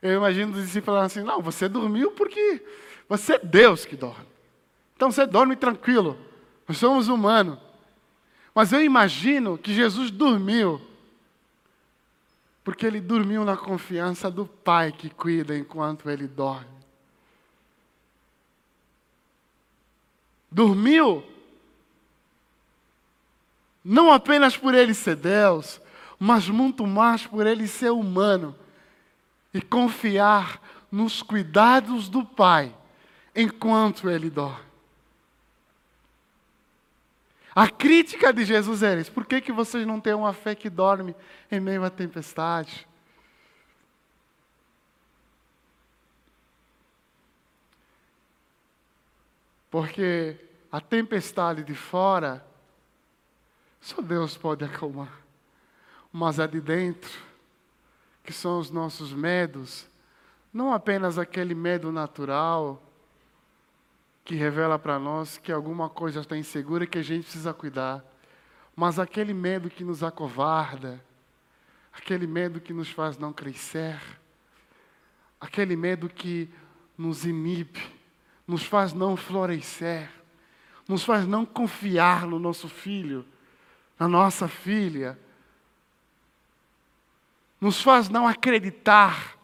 Eu 0.00 0.14
imagino 0.14 0.52
os 0.52 0.64
discípulos 0.64 0.86
falando 0.86 1.06
assim: 1.06 1.22
não, 1.22 1.42
você 1.42 1.68
dormiu 1.68 2.12
porque 2.12 2.62
você 3.08 3.34
é 3.34 3.38
Deus 3.38 3.84
que 3.84 3.96
dorme. 3.96 4.26
Então 4.96 5.10
você 5.10 5.26
dorme 5.26 5.56
tranquilo. 5.56 6.18
Nós 6.66 6.78
somos 6.78 7.08
humanos. 7.08 7.58
Mas 8.54 8.72
eu 8.72 8.82
imagino 8.82 9.56
que 9.56 9.72
Jesus 9.72 10.10
dormiu 10.10 10.80
porque 12.64 12.84
ele 12.84 13.00
dormiu 13.00 13.44
na 13.44 13.56
confiança 13.56 14.30
do 14.30 14.44
Pai 14.44 14.92
que 14.92 15.08
cuida 15.08 15.56
enquanto 15.56 16.10
ele 16.10 16.26
dorme. 16.26 16.66
Dormiu 20.50 21.24
não 23.82 24.12
apenas 24.12 24.54
por 24.54 24.74
ele 24.74 24.92
ser 24.92 25.16
Deus, 25.16 25.80
mas 26.18 26.48
muito 26.48 26.86
mais 26.86 27.26
por 27.26 27.46
ele 27.46 27.66
ser 27.66 27.90
humano 27.90 28.54
e 29.52 29.60
confiar 29.60 30.60
nos 30.90 31.22
cuidados 31.22 32.08
do 32.08 32.24
Pai 32.24 32.74
enquanto 33.34 34.08
ele 34.08 34.30
dorme. 34.30 34.68
A 37.54 37.68
crítica 37.68 38.32
de 38.32 38.44
Jesus 38.44 38.82
era 38.82 39.00
isso. 39.00 39.10
Por 39.10 39.26
que, 39.26 39.40
que 39.40 39.50
vocês 39.50 39.86
não 39.86 40.00
têm 40.00 40.14
uma 40.14 40.32
fé 40.32 40.54
que 40.54 40.70
dorme 40.70 41.14
em 41.50 41.58
meio 41.58 41.82
à 41.82 41.90
tempestade? 41.90 42.86
Porque 49.70 50.36
a 50.70 50.80
tempestade 50.80 51.62
de 51.64 51.74
fora, 51.74 52.44
só 53.80 54.00
Deus 54.00 54.36
pode 54.36 54.64
acalmar. 54.64 55.12
Mas 56.12 56.38
a 56.38 56.46
de 56.46 56.60
dentro, 56.60 57.27
que 58.28 58.32
são 58.34 58.58
os 58.58 58.70
nossos 58.70 59.10
medos, 59.10 59.88
não 60.52 60.70
apenas 60.70 61.18
aquele 61.18 61.54
medo 61.54 61.90
natural 61.90 62.82
que 64.22 64.34
revela 64.34 64.78
para 64.78 64.98
nós 64.98 65.38
que 65.38 65.50
alguma 65.50 65.88
coisa 65.88 66.20
está 66.20 66.36
insegura 66.36 66.84
e 66.84 66.86
que 66.86 66.98
a 66.98 67.02
gente 67.02 67.22
precisa 67.22 67.54
cuidar, 67.54 68.04
mas 68.76 68.98
aquele 68.98 69.32
medo 69.32 69.70
que 69.70 69.82
nos 69.82 70.02
acovarda, 70.02 71.02
aquele 71.90 72.26
medo 72.26 72.60
que 72.60 72.74
nos 72.74 72.90
faz 72.90 73.16
não 73.16 73.32
crescer, 73.32 73.98
aquele 75.40 75.74
medo 75.74 76.06
que 76.06 76.50
nos 76.98 77.24
inibe, 77.24 77.80
nos 78.46 78.62
faz 78.62 78.92
não 78.92 79.16
florescer, 79.16 80.10
nos 80.86 81.02
faz 81.02 81.26
não 81.26 81.46
confiar 81.46 82.26
no 82.26 82.38
nosso 82.38 82.68
filho, 82.68 83.24
na 83.98 84.06
nossa 84.06 84.46
filha, 84.46 85.18
nos 87.60 87.82
faz 87.82 88.08
não 88.08 88.26
acreditar. 88.26 89.36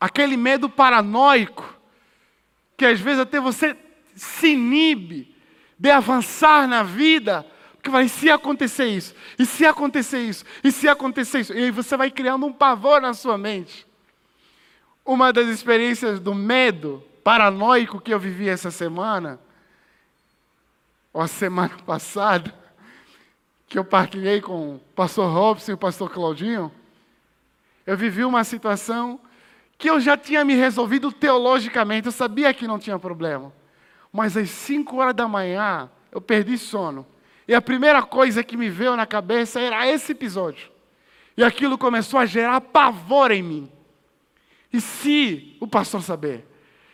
Aquele 0.00 0.36
medo 0.36 0.68
paranoico, 0.68 1.78
que 2.76 2.84
às 2.84 3.00
vezes 3.00 3.20
até 3.20 3.40
você 3.40 3.76
se 4.14 4.48
inibe 4.48 5.34
de 5.78 5.90
avançar 5.90 6.68
na 6.68 6.82
vida, 6.82 7.46
porque 7.74 7.90
vai, 7.90 8.08
se 8.08 8.30
acontecer 8.30 8.86
isso, 8.86 9.14
e 9.38 9.44
se 9.44 9.66
acontecer 9.66 10.20
isso, 10.20 10.44
e 10.62 10.72
se 10.72 10.88
acontecer 10.88 11.40
isso, 11.40 11.52
e 11.52 11.64
aí 11.64 11.70
você 11.70 11.96
vai 11.96 12.10
criando 12.10 12.46
um 12.46 12.52
pavor 12.52 13.00
na 13.00 13.12
sua 13.12 13.36
mente. 13.36 13.86
Uma 15.04 15.32
das 15.32 15.48
experiências 15.48 16.18
do 16.18 16.34
medo 16.34 17.04
paranoico 17.22 18.00
que 18.00 18.12
eu 18.12 18.18
vivi 18.18 18.48
essa 18.48 18.70
semana, 18.70 19.38
ou 21.12 21.20
a 21.20 21.28
semana 21.28 21.76
passada, 21.84 22.54
que 23.66 23.78
eu 23.78 23.84
partilhei 23.84 24.40
com 24.40 24.76
o 24.76 24.78
pastor 24.94 25.32
Robson 25.32 25.72
e 25.72 25.74
o 25.74 25.78
pastor 25.78 26.10
Claudinho, 26.10 26.70
eu 27.86 27.96
vivi 27.96 28.24
uma 28.24 28.44
situação 28.44 29.20
que 29.76 29.90
eu 29.90 30.00
já 30.00 30.16
tinha 30.16 30.44
me 30.44 30.54
resolvido 30.54 31.10
teologicamente, 31.12 32.06
eu 32.06 32.12
sabia 32.12 32.54
que 32.54 32.66
não 32.66 32.78
tinha 32.78 32.98
problema. 32.98 33.52
Mas 34.12 34.36
às 34.36 34.48
5 34.50 34.96
horas 34.96 35.14
da 35.14 35.26
manhã, 35.26 35.90
eu 36.12 36.20
perdi 36.20 36.56
sono. 36.56 37.06
E 37.46 37.54
a 37.54 37.60
primeira 37.60 38.02
coisa 38.02 38.42
que 38.42 38.56
me 38.56 38.70
veio 38.70 38.96
na 38.96 39.04
cabeça 39.04 39.60
era 39.60 39.86
esse 39.86 40.12
episódio. 40.12 40.70
E 41.36 41.42
aquilo 41.42 41.76
começou 41.76 42.20
a 42.20 42.26
gerar 42.26 42.60
pavor 42.60 43.32
em 43.32 43.42
mim. 43.42 43.72
E 44.72 44.80
se 44.80 45.56
o 45.60 45.66
pastor 45.66 46.02
saber? 46.02 46.46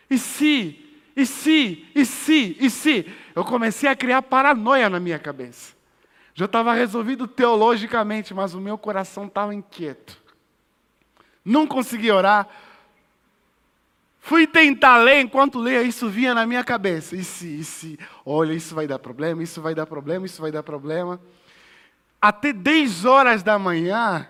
E 0.09 0.19
se? 0.19 0.79
E 1.15 1.27
se? 1.27 1.87
E 1.95 2.05
se? 2.05 2.57
E 2.59 2.71
se? 2.71 3.07
Eu 3.35 3.45
comecei 3.45 3.89
a 3.89 3.95
criar 3.95 4.23
paranoia 4.23 4.89
na 4.89 4.99
minha 4.99 5.19
cabeça. 5.19 5.80
Já 6.35 6.47
estava 6.47 6.73
resolvido 6.73 7.27
teologicamente, 7.27 8.33
mas 8.33 8.55
o 8.55 8.61
meu 8.61 8.79
coração 8.79 9.27
estava 9.27 9.55
inquieto. 9.55 10.21
Não 11.45 11.67
conseguia 11.67 12.15
orar. 12.15 12.49
Fui 14.21 14.47
tentar 14.47 14.99
ler, 14.99 15.21
enquanto 15.23 15.63
lia, 15.63 15.83
isso 15.83 16.09
vinha 16.09 16.35
na 16.35 16.47
minha 16.47 16.63
cabeça. 16.63 17.17
E 17.17 17.25
se, 17.25 17.61
e 17.61 17.65
se, 17.65 17.99
olha, 18.25 18.53
isso 18.53 18.75
vai 18.75 18.87
dar 18.87 18.99
problema, 18.99 19.43
isso 19.43 19.61
vai 19.61 19.75
dar 19.75 19.87
problema, 19.87 20.27
isso 20.27 20.41
vai 20.41 20.53
dar 20.53 20.63
problema. 20.63 21.21
Até 22.21 22.53
10 22.53 23.07
horas 23.07 23.43
da 23.43 23.59
manhã, 23.59 24.29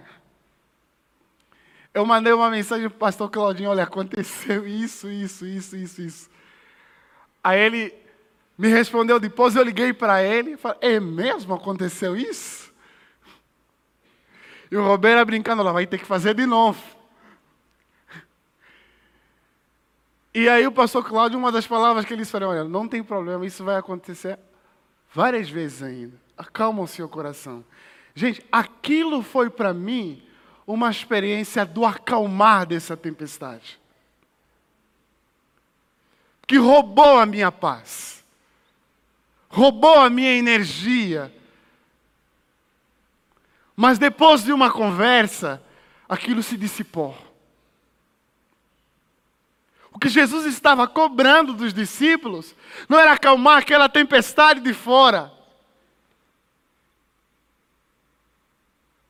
eu 1.93 2.07
mandei 2.07 2.33
uma 2.33 2.49
mensagem 2.49 2.89
para 2.89 2.97
o 2.97 2.99
pastor 2.99 3.29
Claudinho, 3.29 3.71
olha, 3.71 3.83
aconteceu 3.83 4.67
isso, 4.67 5.11
isso, 5.11 5.45
isso, 5.45 5.77
isso, 5.77 6.03
isso. 6.03 6.31
Aí 7.43 7.59
ele, 7.59 7.95
me 8.61 8.69
respondeu 8.69 9.19
depois, 9.19 9.57
eu 9.57 9.63
liguei 9.63 9.91
para 9.91 10.23
ele 10.23 10.51
e 10.51 10.57
falei, 10.59 10.77
é 10.83 11.01
mesmo? 11.01 11.55
Aconteceu 11.55 12.15
isso? 12.15 12.71
E 14.71 14.77
o 14.77 14.85
Roberto 14.85 15.25
brincando, 15.25 15.63
ela 15.63 15.73
vai 15.73 15.87
ter 15.87 15.97
que 15.97 16.05
fazer 16.05 16.35
de 16.35 16.45
novo. 16.45 16.79
E 20.35 20.47
aí 20.47 20.67
o 20.67 20.73
pastor 20.73 21.03
Cláudio, 21.03 21.39
uma 21.39 21.51
das 21.51 21.67
palavras 21.67 22.05
que 22.05 22.13
ele 22.13 22.21
disse, 22.23 22.37
olha, 22.37 22.63
não 22.63 22.87
tem 22.87 23.03
problema, 23.03 23.47
isso 23.47 23.65
vai 23.65 23.77
acontecer 23.77 24.39
várias 25.11 25.49
vezes 25.49 25.83
ainda. 25.83 26.21
Acalma 26.37 26.83
o 26.83 26.87
seu 26.87 27.09
coração. 27.09 27.65
Gente, 28.15 28.45
aquilo 28.53 29.23
foi 29.23 29.49
para 29.49 29.73
mim 29.73 30.23
uma 30.67 30.91
experiência 30.91 31.65
do 31.65 31.87
acalmar 31.87 32.67
dessa 32.67 32.95
tempestade. 32.95 33.81
Que 36.47 36.59
roubou 36.59 37.19
a 37.19 37.25
minha 37.25 37.51
paz 37.51 38.20
roubou 39.51 39.99
a 39.99 40.09
minha 40.09 40.33
energia. 40.33 41.31
Mas 43.77 43.99
depois 43.99 44.43
de 44.43 44.53
uma 44.53 44.71
conversa, 44.71 45.63
aquilo 46.09 46.43
se 46.43 46.57
dissipou. 46.57 47.15
O 49.93 49.99
que 49.99 50.09
Jesus 50.09 50.47
estava 50.47 50.89
cobrando 50.89 51.53
dos 51.53 51.75
discípulos 51.75 52.55
não 52.89 52.99
era 52.99 53.13
acalmar 53.13 53.59
aquela 53.59 53.89
tempestade 53.89 54.61
de 54.61 54.73
fora, 54.73 55.31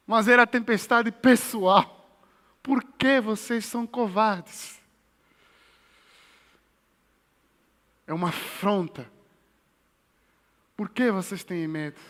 mas 0.05 0.26
era 0.26 0.42
a 0.42 0.46
tempestade 0.46 1.12
pessoal. 1.12 1.96
Por 2.61 2.83
que 2.83 3.20
vocês 3.20 3.64
são 3.64 3.87
covardes? 3.87 4.81
é 8.11 8.12
uma 8.12 8.31
afronta. 8.31 9.09
Por 10.81 10.88
que 10.88 11.11
vocês 11.11 11.45
têm 11.45 11.69
medo? 11.69 12.01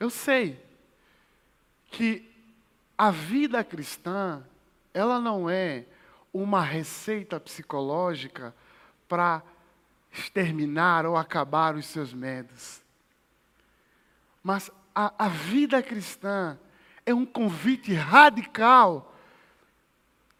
Eu 0.00 0.08
sei 0.08 0.58
que 1.90 2.26
a 2.96 3.10
vida 3.10 3.62
cristã, 3.62 4.42
ela 4.94 5.20
não 5.20 5.50
é 5.50 5.84
uma 6.32 6.62
receita 6.62 7.38
psicológica 7.38 8.54
para 9.06 9.42
exterminar 10.10 11.04
ou 11.04 11.14
acabar 11.14 11.76
os 11.76 11.84
seus 11.84 12.14
medos. 12.14 12.80
Mas 14.42 14.70
a, 14.94 15.12
a 15.26 15.28
vida 15.28 15.82
cristã 15.82 16.58
é 17.04 17.12
um 17.12 17.26
convite 17.26 17.92
radical 17.92 19.14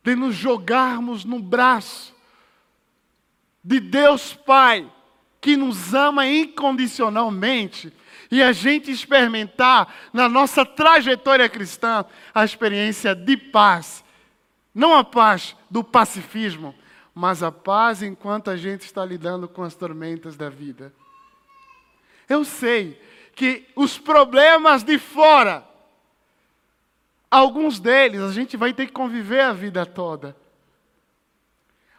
de 0.02 0.16
nos 0.16 0.34
jogarmos 0.34 1.26
no 1.26 1.38
braço 1.38 2.13
de 3.64 3.80
Deus 3.80 4.34
Pai, 4.34 4.90
que 5.40 5.56
nos 5.56 5.94
ama 5.94 6.26
incondicionalmente, 6.26 7.92
e 8.30 8.42
a 8.42 8.52
gente 8.52 8.90
experimentar 8.90 9.94
na 10.12 10.28
nossa 10.28 10.66
trajetória 10.66 11.48
cristã 11.48 12.04
a 12.34 12.44
experiência 12.44 13.14
de 13.14 13.36
paz. 13.36 14.04
Não 14.74 14.94
a 14.94 15.04
paz 15.04 15.56
do 15.70 15.84
pacifismo, 15.84 16.74
mas 17.14 17.42
a 17.42 17.52
paz 17.52 18.02
enquanto 18.02 18.50
a 18.50 18.56
gente 18.56 18.82
está 18.82 19.04
lidando 19.04 19.46
com 19.46 19.62
as 19.62 19.74
tormentas 19.74 20.36
da 20.36 20.50
vida. 20.50 20.92
Eu 22.28 22.44
sei 22.44 23.00
que 23.36 23.68
os 23.76 23.98
problemas 23.98 24.82
de 24.82 24.98
fora, 24.98 25.64
alguns 27.30 27.78
deles 27.78 28.20
a 28.20 28.32
gente 28.32 28.56
vai 28.56 28.72
ter 28.72 28.86
que 28.86 28.92
conviver 28.92 29.42
a 29.42 29.52
vida 29.52 29.86
toda. 29.86 30.36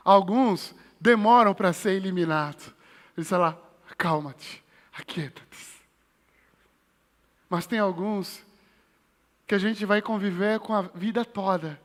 Alguns 0.03 0.75
demoram 1.05 1.53
para 1.53 1.71
ser 1.71 1.91
eliminados. 1.91 2.73
Ele 3.15 3.25
fala, 3.25 3.61
calma-te, 3.95 4.63
aquieta-te. 4.91 5.75
Mas 7.47 7.67
tem 7.67 7.77
alguns 7.77 8.43
que 9.45 9.53
a 9.53 9.59
gente 9.59 9.85
vai 9.85 10.01
conviver 10.01 10.59
com 10.59 10.73
a 10.73 10.81
vida 10.81 11.23
toda, 11.23 11.79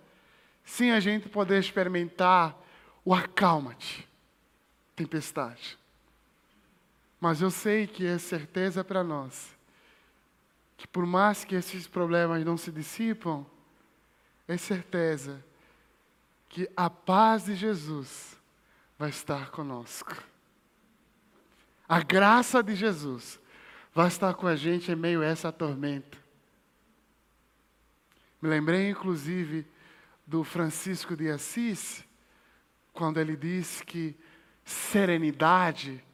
sem 0.65 0.93
a 0.93 0.99
gente 0.99 1.29
poder 1.29 1.61
experimentar 1.61 2.57
o 3.05 3.15
acalma-te, 3.15 4.09
tempestade. 4.97 5.79
Mas 7.21 7.43
eu 7.43 7.51
sei 7.51 7.87
que 7.87 8.07
é 8.07 8.17
certeza 8.17 8.83
para 8.83 9.05
nós 9.05 9.55
que 10.79 10.89
por 10.89 11.05
mais 11.05 11.45
que 11.45 11.55
esses 11.55 11.87
problemas 11.87 12.43
não 12.43 12.57
se 12.57 12.73
dissipam, 12.73 13.45
é 14.49 14.57
certeza 14.57 15.45
que 16.49 16.71
a 16.75 16.89
paz 16.89 17.45
de 17.45 17.55
Jesus 17.55 18.40
vai 19.01 19.09
estar 19.09 19.51
conosco. 19.51 20.15
A 21.89 22.03
graça 22.03 22.63
de 22.63 22.75
Jesus 22.75 23.41
vai 23.95 24.09
estar 24.09 24.35
com 24.35 24.47
a 24.47 24.55
gente 24.55 24.93
em 24.93 24.95
meio 24.95 25.23
a 25.23 25.25
essa 25.25 25.51
tormenta. 25.51 26.19
Me 28.43 28.51
lembrei, 28.51 28.91
inclusive, 28.91 29.67
do 30.27 30.45
Francisco 30.45 31.17
de 31.17 31.31
Assis, 31.31 32.05
quando 32.93 33.19
ele 33.19 33.39
diz 33.39 33.81
que 33.81 34.15
serenidade 34.67 36.05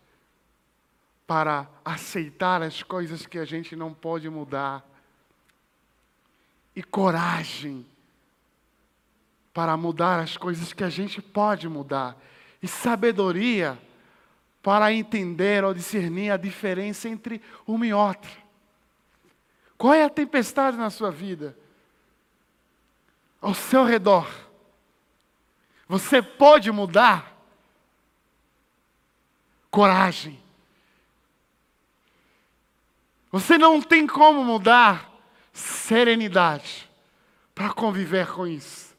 para 1.27 1.69
aceitar 1.85 2.63
as 2.63 2.85
coisas 2.85 3.27
que 3.27 3.41
a 3.41 3.45
gente 3.45 3.75
não 3.75 3.93
pode 3.93 4.31
mudar, 4.31 4.89
e 6.73 6.85
coragem 6.85 7.85
para 9.53 9.77
mudar 9.77 10.21
as 10.21 10.37
coisas 10.37 10.73
que 10.73 10.85
a 10.85 10.89
gente 10.89 11.21
pode 11.21 11.69
mudar, 11.69 12.17
e 12.63 12.69
sabedoria 12.69 13.79
para 14.63 14.93
entender 14.93 15.65
ou 15.65 15.73
discernir 15.73 16.31
a 16.31 16.37
diferença 16.37 17.09
entre 17.09 17.41
uma 17.67 17.87
e 17.87 17.93
outra. 17.93 18.31
Qual 19.79 19.95
é 19.95 20.05
a 20.05 20.11
tempestade 20.11 20.77
na 20.77 20.91
sua 20.91 21.11
vida? 21.11 21.57
Ao 23.41 23.55
seu 23.55 23.85
redor 23.85 24.47
você 25.89 26.21
pode 26.21 26.71
mudar. 26.73 27.33
Coragem. 29.71 30.43
Você 33.31 33.59
não 33.59 33.81
tem 33.81 34.07
como 34.07 34.45
mudar. 34.45 35.13
Serenidade 35.53 36.91
para 37.55 37.73
conviver 37.73 38.27
com 38.31 38.47
isso. 38.47 38.95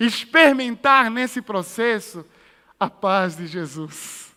Experimentar 0.00 1.08
nesse 1.08 1.40
processo 1.40 2.26
a 2.78 2.88
paz 2.88 3.36
de 3.36 3.46
Jesus, 3.46 4.36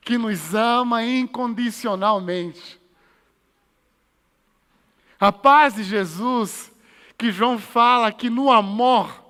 que 0.00 0.16
nos 0.16 0.54
ama 0.54 1.04
incondicionalmente. 1.04 2.80
A 5.20 5.30
paz 5.30 5.74
de 5.74 5.84
Jesus, 5.84 6.72
que 7.16 7.30
João 7.30 7.58
fala 7.58 8.10
que 8.10 8.28
no 8.28 8.50
amor 8.50 9.22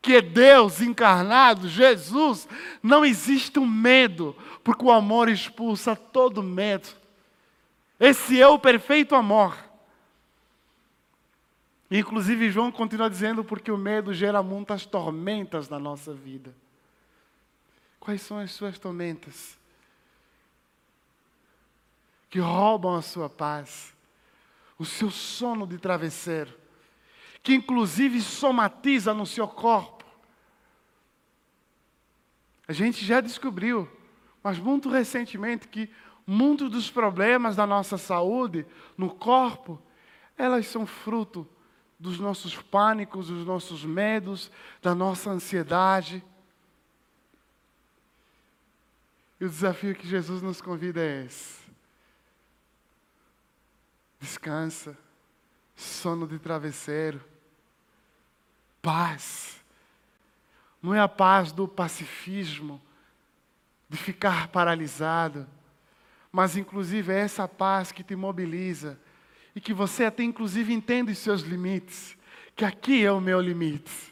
que 0.00 0.14
é 0.14 0.22
Deus 0.22 0.80
encarnado, 0.80 1.68
Jesus, 1.68 2.48
não 2.82 3.04
existe 3.04 3.58
um 3.58 3.66
medo, 3.66 4.34
porque 4.62 4.84
o 4.84 4.90
amor 4.90 5.28
expulsa 5.28 5.96
todo 5.96 6.42
medo. 6.42 6.88
Esse 7.98 8.40
é 8.40 8.46
o 8.46 8.58
perfeito 8.58 9.14
amor. 9.14 9.56
Inclusive, 11.90 12.50
João 12.50 12.70
continua 12.70 13.10
dizendo, 13.10 13.42
porque 13.42 13.72
o 13.72 13.78
medo 13.78 14.12
gera 14.14 14.42
muitas 14.42 14.86
tormentas 14.86 15.68
na 15.68 15.78
nossa 15.78 16.14
vida. 16.14 16.54
Quais 18.08 18.22
são 18.22 18.38
as 18.38 18.52
suas 18.52 18.78
tormentas? 18.78 19.58
Que 22.30 22.38
roubam 22.38 22.94
a 22.94 23.02
sua 23.02 23.28
paz, 23.28 23.94
o 24.78 24.86
seu 24.86 25.10
sono 25.10 25.66
de 25.66 25.76
travesseiro 25.76 26.56
que 27.42 27.54
inclusive 27.54 28.20
somatiza 28.20 29.14
no 29.14 29.26
seu 29.26 29.46
corpo. 29.46 30.04
A 32.66 32.72
gente 32.72 33.04
já 33.04 33.20
descobriu, 33.20 33.86
mas 34.42 34.58
muito 34.58 34.88
recentemente, 34.88 35.68
que 35.68 35.90
muitos 36.26 36.70
dos 36.70 36.90
problemas 36.90 37.56
da 37.56 37.66
nossa 37.66 37.96
saúde 37.96 38.66
no 38.96 39.08
corpo, 39.08 39.80
elas 40.36 40.66
são 40.66 40.84
fruto 40.86 41.48
dos 41.98 42.18
nossos 42.18 42.54
pânicos, 42.54 43.28
dos 43.28 43.46
nossos 43.46 43.84
medos, 43.84 44.50
da 44.82 44.94
nossa 44.94 45.30
ansiedade. 45.30 46.22
E 49.40 49.44
o 49.44 49.48
desafio 49.48 49.94
que 49.94 50.06
Jesus 50.06 50.42
nos 50.42 50.60
convida 50.60 51.00
é 51.00 51.24
esse. 51.24 51.58
Descansa, 54.20 54.98
sono 55.76 56.26
de 56.26 56.38
travesseiro 56.38 57.22
paz. 58.88 59.60
Não 60.82 60.94
é 60.94 61.00
a 61.00 61.08
paz 61.08 61.52
do 61.52 61.66
pacifismo, 61.66 62.80
de 63.88 63.98
ficar 63.98 64.48
paralisado, 64.48 65.46
mas 66.30 66.56
inclusive 66.56 67.12
é 67.12 67.18
essa 67.18 67.48
paz 67.48 67.90
que 67.90 68.02
te 68.02 68.14
mobiliza 68.14 68.98
e 69.54 69.60
que 69.60 69.74
você 69.74 70.04
até 70.04 70.22
inclusive 70.22 70.72
entende 70.72 71.12
os 71.12 71.18
seus 71.18 71.42
limites, 71.42 72.16
que 72.54 72.64
aqui 72.64 73.04
é 73.04 73.10
o 73.12 73.20
meu 73.20 73.40
limite. 73.40 74.07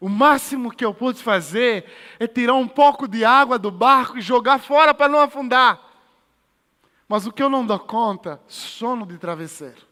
O 0.00 0.08
máximo 0.08 0.70
que 0.70 0.84
eu 0.84 0.94
pude 0.94 1.22
fazer 1.22 1.90
é 2.18 2.26
tirar 2.26 2.54
um 2.54 2.68
pouco 2.68 3.08
de 3.08 3.24
água 3.24 3.58
do 3.58 3.70
barco 3.70 4.18
e 4.18 4.22
jogar 4.22 4.58
fora 4.58 4.94
para 4.94 5.08
não 5.08 5.20
afundar. 5.20 5.80
Mas 7.08 7.26
o 7.26 7.32
que 7.32 7.42
eu 7.42 7.48
não 7.48 7.66
dou 7.66 7.78
conta, 7.78 8.40
sono 8.46 9.06
de 9.06 9.18
travesseiro. 9.18 9.88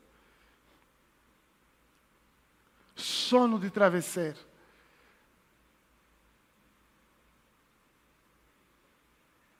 sono 2.96 3.58
de 3.58 3.70
travesseiro. 3.70 4.38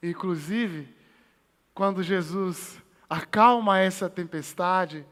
Inclusive, 0.01 0.95
quando 1.73 2.01
Jesus 2.01 2.81
acalma 3.09 3.79
essa 3.79 4.09
tempestade, 4.09 5.05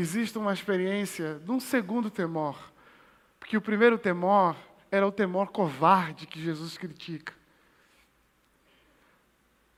existe 0.00 0.38
uma 0.38 0.52
experiência 0.52 1.40
de 1.44 1.50
um 1.50 1.58
segundo 1.58 2.10
temor. 2.10 2.56
Porque 3.40 3.56
o 3.56 3.60
primeiro 3.60 3.98
temor 3.98 4.56
era 4.90 5.06
o 5.06 5.12
temor 5.12 5.48
covarde 5.48 6.26
que 6.26 6.40
Jesus 6.40 6.78
critica. 6.78 7.34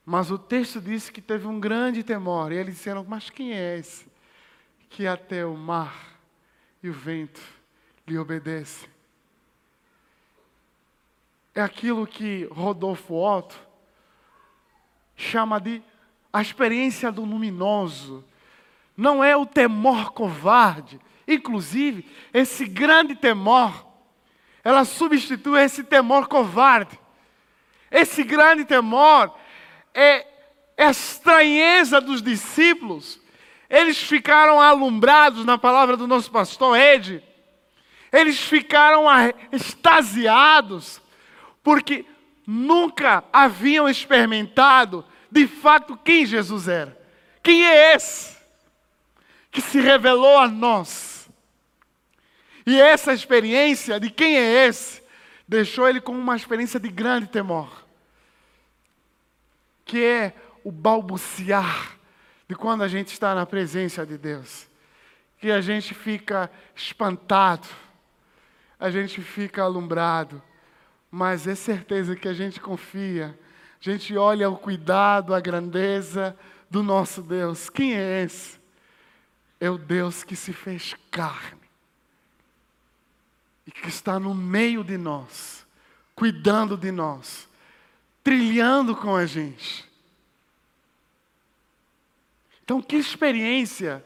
Mas 0.04 0.30
o 0.30 0.38
texto 0.38 0.80
disse 0.80 1.12
que 1.12 1.20
teve 1.20 1.46
um 1.46 1.60
grande 1.60 2.02
temor. 2.02 2.52
E 2.52 2.56
eles 2.56 2.74
disseram: 2.74 3.04
Mas 3.06 3.30
quem 3.30 3.52
é 3.52 3.78
esse? 3.78 4.08
que 4.88 5.06
até 5.06 5.44
o 5.44 5.54
mar 5.54 6.18
e 6.82 6.88
o 6.88 6.92
vento 6.92 7.40
lhe 8.06 8.18
obedecem. 8.18 8.88
É 11.54 11.60
aquilo 11.60 12.06
que 12.06 12.44
Rodolfo 12.52 13.14
Otto 13.14 13.58
chama 15.16 15.60
de 15.60 15.82
a 16.32 16.40
experiência 16.40 17.10
do 17.10 17.24
luminoso. 17.24 18.24
Não 18.98 19.22
é 19.22 19.36
o 19.36 19.46
temor 19.46 20.10
covarde, 20.10 21.00
inclusive, 21.28 22.04
esse 22.34 22.64
grande 22.64 23.14
temor, 23.14 23.86
ela 24.64 24.84
substitui 24.84 25.62
esse 25.62 25.84
temor 25.84 26.26
covarde. 26.26 26.98
Esse 27.92 28.24
grande 28.24 28.64
temor 28.64 29.32
é, 29.94 30.26
é 30.76 30.86
a 30.86 30.90
estranheza 30.90 32.00
dos 32.00 32.20
discípulos. 32.20 33.20
Eles 33.70 34.02
ficaram 34.02 34.60
alumbrados 34.60 35.44
na 35.44 35.56
palavra 35.56 35.96
do 35.96 36.08
nosso 36.08 36.32
pastor 36.32 36.76
Ed. 36.76 37.22
Eles 38.12 38.40
ficaram 38.40 39.04
extasiados, 39.52 41.00
porque 41.62 42.04
nunca 42.44 43.22
haviam 43.32 43.88
experimentado 43.88 45.04
de 45.30 45.46
fato 45.46 45.96
quem 45.96 46.26
Jesus 46.26 46.66
era. 46.66 47.00
Quem 47.44 47.64
é 47.64 47.94
esse 47.94 48.37
que 49.50 49.60
se 49.60 49.80
revelou 49.80 50.38
a 50.38 50.48
nós? 50.48 51.28
E 52.66 52.78
essa 52.78 53.12
experiência 53.12 53.98
de 53.98 54.10
quem 54.10 54.36
é 54.36 54.66
esse 54.66 55.02
deixou 55.48 55.88
ele 55.88 56.00
com 56.00 56.12
uma 56.12 56.36
experiência 56.36 56.78
de 56.78 56.88
grande 56.90 57.26
temor, 57.26 57.86
que 59.86 60.04
é 60.04 60.34
o 60.62 60.70
balbuciar 60.70 61.96
de 62.46 62.54
quando 62.54 62.82
a 62.82 62.88
gente 62.88 63.08
está 63.08 63.34
na 63.34 63.46
presença 63.46 64.04
de 64.04 64.18
Deus, 64.18 64.68
que 65.38 65.50
a 65.50 65.62
gente 65.62 65.94
fica 65.94 66.50
espantado, 66.74 67.66
a 68.78 68.90
gente 68.90 69.22
fica 69.22 69.62
alumbrado, 69.62 70.42
mas 71.10 71.46
é 71.46 71.54
certeza 71.54 72.14
que 72.14 72.28
a 72.28 72.34
gente 72.34 72.60
confia, 72.60 73.38
a 73.80 73.90
gente 73.90 74.14
olha 74.14 74.50
o 74.50 74.58
cuidado, 74.58 75.34
a 75.34 75.40
grandeza 75.40 76.36
do 76.68 76.82
nosso 76.82 77.22
Deus. 77.22 77.70
Quem 77.70 77.94
é 77.94 78.24
esse? 78.24 78.57
É 79.60 79.70
o 79.70 79.78
Deus 79.78 80.22
que 80.22 80.36
se 80.36 80.52
fez 80.52 80.94
carne 81.10 81.58
e 83.66 83.70
que 83.70 83.88
está 83.88 84.18
no 84.18 84.34
meio 84.34 84.82
de 84.82 84.96
nós, 84.96 85.66
cuidando 86.14 86.76
de 86.76 86.90
nós, 86.90 87.48
trilhando 88.24 88.96
com 88.96 89.14
a 89.14 89.26
gente. 89.26 89.86
Então, 92.62 92.80
que 92.80 92.96
experiência 92.96 94.04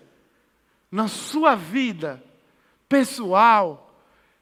na 0.91 1.09
sua 1.09 1.55
vida 1.55 2.23
pessoal, 2.89 3.97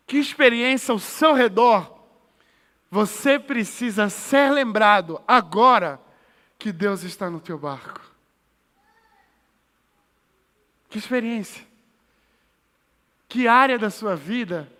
que 0.06 0.18
experiência 0.18 0.92
ao 0.92 0.98
seu 0.98 1.32
redor, 1.32 2.00
você 2.90 3.38
precisa 3.38 4.08
ser 4.08 4.50
lembrado 4.50 5.22
agora 5.26 6.00
que 6.58 6.72
Deus 6.72 7.02
está 7.02 7.30
no 7.30 7.40
teu 7.40 7.56
barco. 7.56 8.09
Que 10.90 10.98
experiência. 10.98 11.64
Que 13.28 13.46
área 13.46 13.78
da 13.78 13.88
sua 13.88 14.16
vida 14.16 14.70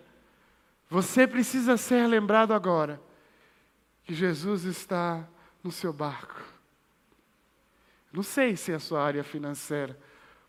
você 0.89 1.25
precisa 1.25 1.77
ser 1.77 2.05
lembrado 2.05 2.53
agora 2.53 3.01
que 4.03 4.13
Jesus 4.13 4.65
está 4.65 5.25
no 5.63 5.71
seu 5.71 5.93
barco. 5.93 6.43
Não 8.11 8.21
sei 8.21 8.57
se 8.57 8.73
é 8.73 8.75
a 8.75 8.79
sua 8.79 9.01
área 9.01 9.23
financeira, 9.23 9.97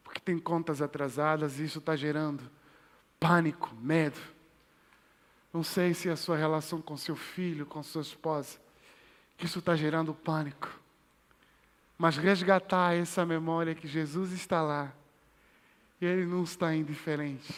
porque 0.03 0.19
tem 0.19 0.37
contas 0.37 0.83
atrasadas 0.83 1.61
e 1.61 1.65
isso 1.65 1.79
está 1.79 1.95
gerando 1.95 2.51
pânico, 3.21 3.73
medo. 3.77 4.19
Não 5.53 5.63
sei 5.63 5.95
se 5.95 6.09
é 6.09 6.13
a 6.13 6.17
sua 6.17 6.37
relação 6.37 6.83
com 6.83 6.97
seu 6.97 7.15
filho, 7.15 7.65
com 7.65 7.81
sua 7.85 8.03
esposa, 8.03 8.59
que 9.37 9.47
isso 9.47 9.61
está 9.61 9.77
gerando 9.77 10.13
pânico. 10.13 10.69
Mas 11.97 12.17
resgatar 12.17 12.97
essa 12.97 13.25
memória 13.25 13.77
que 13.77 13.87
Jesus 13.87 14.33
está 14.33 14.61
lá 14.61 14.93
Ele 16.05 16.27
não 16.27 16.43
está 16.43 16.75
indiferente. 16.75 17.55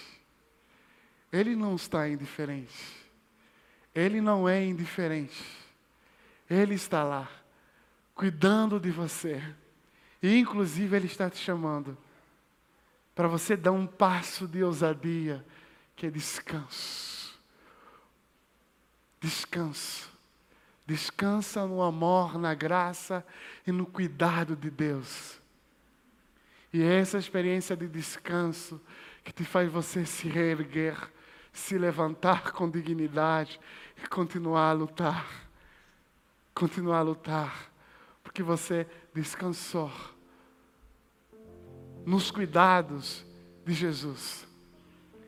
Ele 1.33 1.57
não 1.57 1.75
está 1.75 2.09
indiferente. 2.09 3.05
Ele 3.95 4.21
não 4.21 4.49
é 4.49 4.65
indiferente. 4.65 5.43
Ele 6.49 6.75
está 6.75 7.03
lá, 7.03 7.29
cuidando 8.15 8.79
de 8.79 8.91
você. 8.91 9.43
E, 10.23 10.37
inclusive, 10.37 10.95
Ele 10.95 11.07
está 11.07 11.31
te 11.31 11.39
chamando 11.39 11.97
para 13.15 13.29
você 13.29 13.57
dar 13.57 13.73
um 13.73 13.87
passo 13.87 14.47
de 14.47 14.63
ousadia, 14.63 15.45
que 15.95 16.07
é 16.07 16.11
descanso. 16.11 17.39
Descanso. 19.21 20.11
Descansa 20.87 21.67
no 21.67 21.83
amor, 21.83 22.39
na 22.39 22.53
graça 22.53 23.25
e 23.67 23.73
no 23.73 23.87
cuidado 23.87 24.55
de 24.55 24.71
Deus. 24.71 25.41
E 26.75 26.83
é 26.83 26.99
essa 26.99 27.19
experiência 27.19 27.77
de 27.77 27.87
descanso 27.87 28.81
que 29.23 29.33
te 29.33 29.45
faz 29.45 29.71
você 29.71 30.05
se 30.05 30.27
reerguer, 30.27 30.99
se 31.53 31.79
levantar 31.79 32.51
com 32.51 32.69
dignidade 32.69 33.61
e 34.03 34.09
continuar 34.09 34.71
a 34.71 34.73
lutar. 34.73 35.25
Continuar 36.53 36.99
a 36.99 37.03
lutar. 37.03 37.71
Porque 38.25 38.43
você 38.43 38.89
descansou 39.15 39.89
nos 42.05 42.33
cuidados 42.33 43.25
de 43.65 43.73
Jesus. 43.73 44.45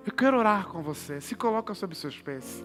Eu 0.05 0.13
quero 0.13 0.39
orar 0.39 0.67
com 0.67 0.83
você. 0.83 1.21
Se 1.21 1.37
coloca 1.37 1.75
sobre 1.75 1.95
seus 1.95 2.21
pés. 2.21 2.65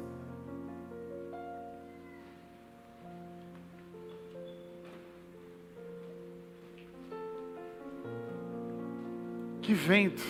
Que 9.62 9.74
vento, 9.74 10.24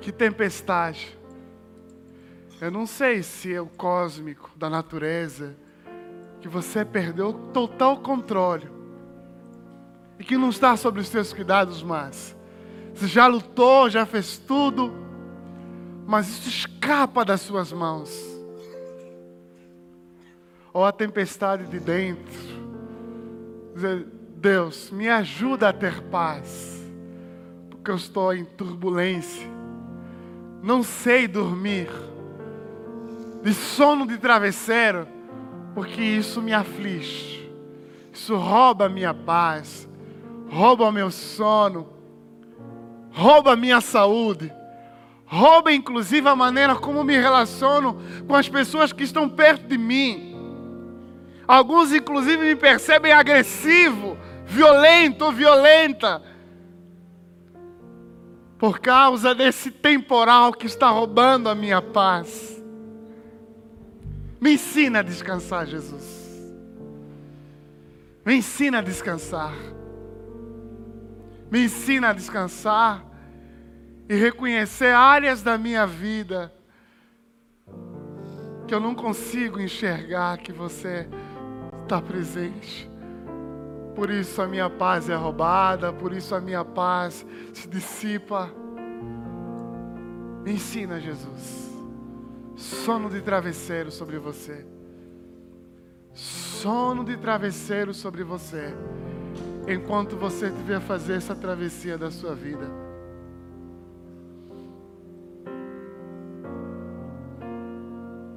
que 0.00 0.10
tempestade. 0.10 1.16
Eu 2.60 2.70
não 2.70 2.84
sei 2.84 3.22
se 3.22 3.54
é 3.54 3.60
o 3.60 3.66
cósmico 3.66 4.50
da 4.56 4.68
natureza 4.68 5.56
que 6.40 6.48
você 6.48 6.84
perdeu 6.84 7.32
total 7.52 7.98
controle 7.98 8.68
e 10.18 10.24
que 10.24 10.36
não 10.36 10.50
está 10.50 10.76
sobre 10.76 11.00
os 11.00 11.08
seus 11.08 11.32
cuidados 11.32 11.82
mais. 11.82 12.36
Você 12.92 13.06
já 13.06 13.28
lutou, 13.28 13.88
já 13.88 14.04
fez 14.04 14.38
tudo, 14.38 14.92
mas 16.04 16.28
isso 16.28 16.48
escapa 16.48 17.24
das 17.24 17.40
suas 17.40 17.72
mãos. 17.72 18.12
Ou 20.72 20.84
a 20.84 20.90
tempestade 20.90 21.66
de 21.66 21.78
dentro. 21.78 22.52
Deus, 24.36 24.90
me 24.90 25.08
ajuda 25.08 25.68
a 25.68 25.72
ter 25.72 26.02
paz 26.02 26.81
porque 27.82 27.90
eu 27.90 27.96
estou 27.96 28.32
em 28.32 28.44
turbulência, 28.44 29.44
não 30.62 30.84
sei 30.84 31.26
dormir, 31.26 31.88
de 33.42 33.52
sono 33.52 34.06
de 34.06 34.18
travesseiro, 34.18 35.08
porque 35.74 36.00
isso 36.00 36.40
me 36.40 36.52
aflige, 36.52 37.52
isso 38.12 38.36
rouba 38.36 38.86
a 38.86 38.88
minha 38.88 39.12
paz, 39.12 39.88
rouba 40.48 40.84
o 40.84 40.92
meu 40.92 41.10
sono, 41.10 41.88
rouba 43.10 43.54
a 43.54 43.56
minha 43.56 43.80
saúde, 43.80 44.52
rouba 45.26 45.72
inclusive 45.72 46.28
a 46.28 46.36
maneira 46.36 46.76
como 46.76 47.02
me 47.02 47.18
relaciono 47.18 48.00
com 48.28 48.36
as 48.36 48.48
pessoas 48.48 48.92
que 48.92 49.02
estão 49.02 49.28
perto 49.28 49.66
de 49.66 49.76
mim. 49.76 50.36
Alguns, 51.48 51.92
inclusive, 51.92 52.44
me 52.44 52.54
percebem 52.54 53.10
agressivo, 53.10 54.16
violento 54.46 55.24
ou 55.24 55.32
violenta 55.32 56.22
por 58.62 58.78
causa 58.78 59.34
desse 59.34 59.72
temporal 59.72 60.52
que 60.52 60.66
está 60.66 60.88
roubando 60.88 61.48
a 61.48 61.54
minha 61.54 61.82
paz. 61.82 62.62
Me 64.40 64.52
ensina 64.52 65.00
a 65.00 65.02
descansar, 65.02 65.66
Jesus. 65.66 66.04
Me 68.24 68.36
ensina 68.36 68.78
a 68.78 68.80
descansar. 68.80 69.52
Me 71.50 71.64
ensina 71.64 72.10
a 72.10 72.12
descansar 72.12 73.04
e 74.08 74.14
reconhecer 74.14 74.94
áreas 74.94 75.42
da 75.42 75.58
minha 75.58 75.84
vida 75.84 76.54
que 78.68 78.72
eu 78.72 78.78
não 78.78 78.94
consigo 78.94 79.58
enxergar 79.58 80.38
que 80.38 80.52
você 80.52 81.08
está 81.82 82.00
presente. 82.00 82.91
Por 83.94 84.10
isso 84.10 84.40
a 84.40 84.46
minha 84.46 84.70
paz 84.70 85.08
é 85.08 85.14
roubada, 85.14 85.92
por 85.92 86.12
isso 86.12 86.34
a 86.34 86.40
minha 86.40 86.64
paz 86.64 87.26
se 87.52 87.68
dissipa. 87.68 88.50
Me 90.44 90.52
ensina, 90.52 90.98
Jesus. 90.98 91.70
Sono 92.56 93.10
de 93.10 93.20
travesseiro 93.20 93.90
sobre 93.90 94.18
você. 94.18 94.66
Sono 96.14 97.04
de 97.04 97.16
travesseiro 97.16 97.92
sobre 97.92 98.24
você. 98.24 98.74
Enquanto 99.68 100.16
você 100.16 100.46
estiver 100.46 100.80
fazer 100.80 101.14
essa 101.14 101.34
travessia 101.34 101.96
da 101.96 102.10
sua 102.10 102.34
vida. 102.34 102.91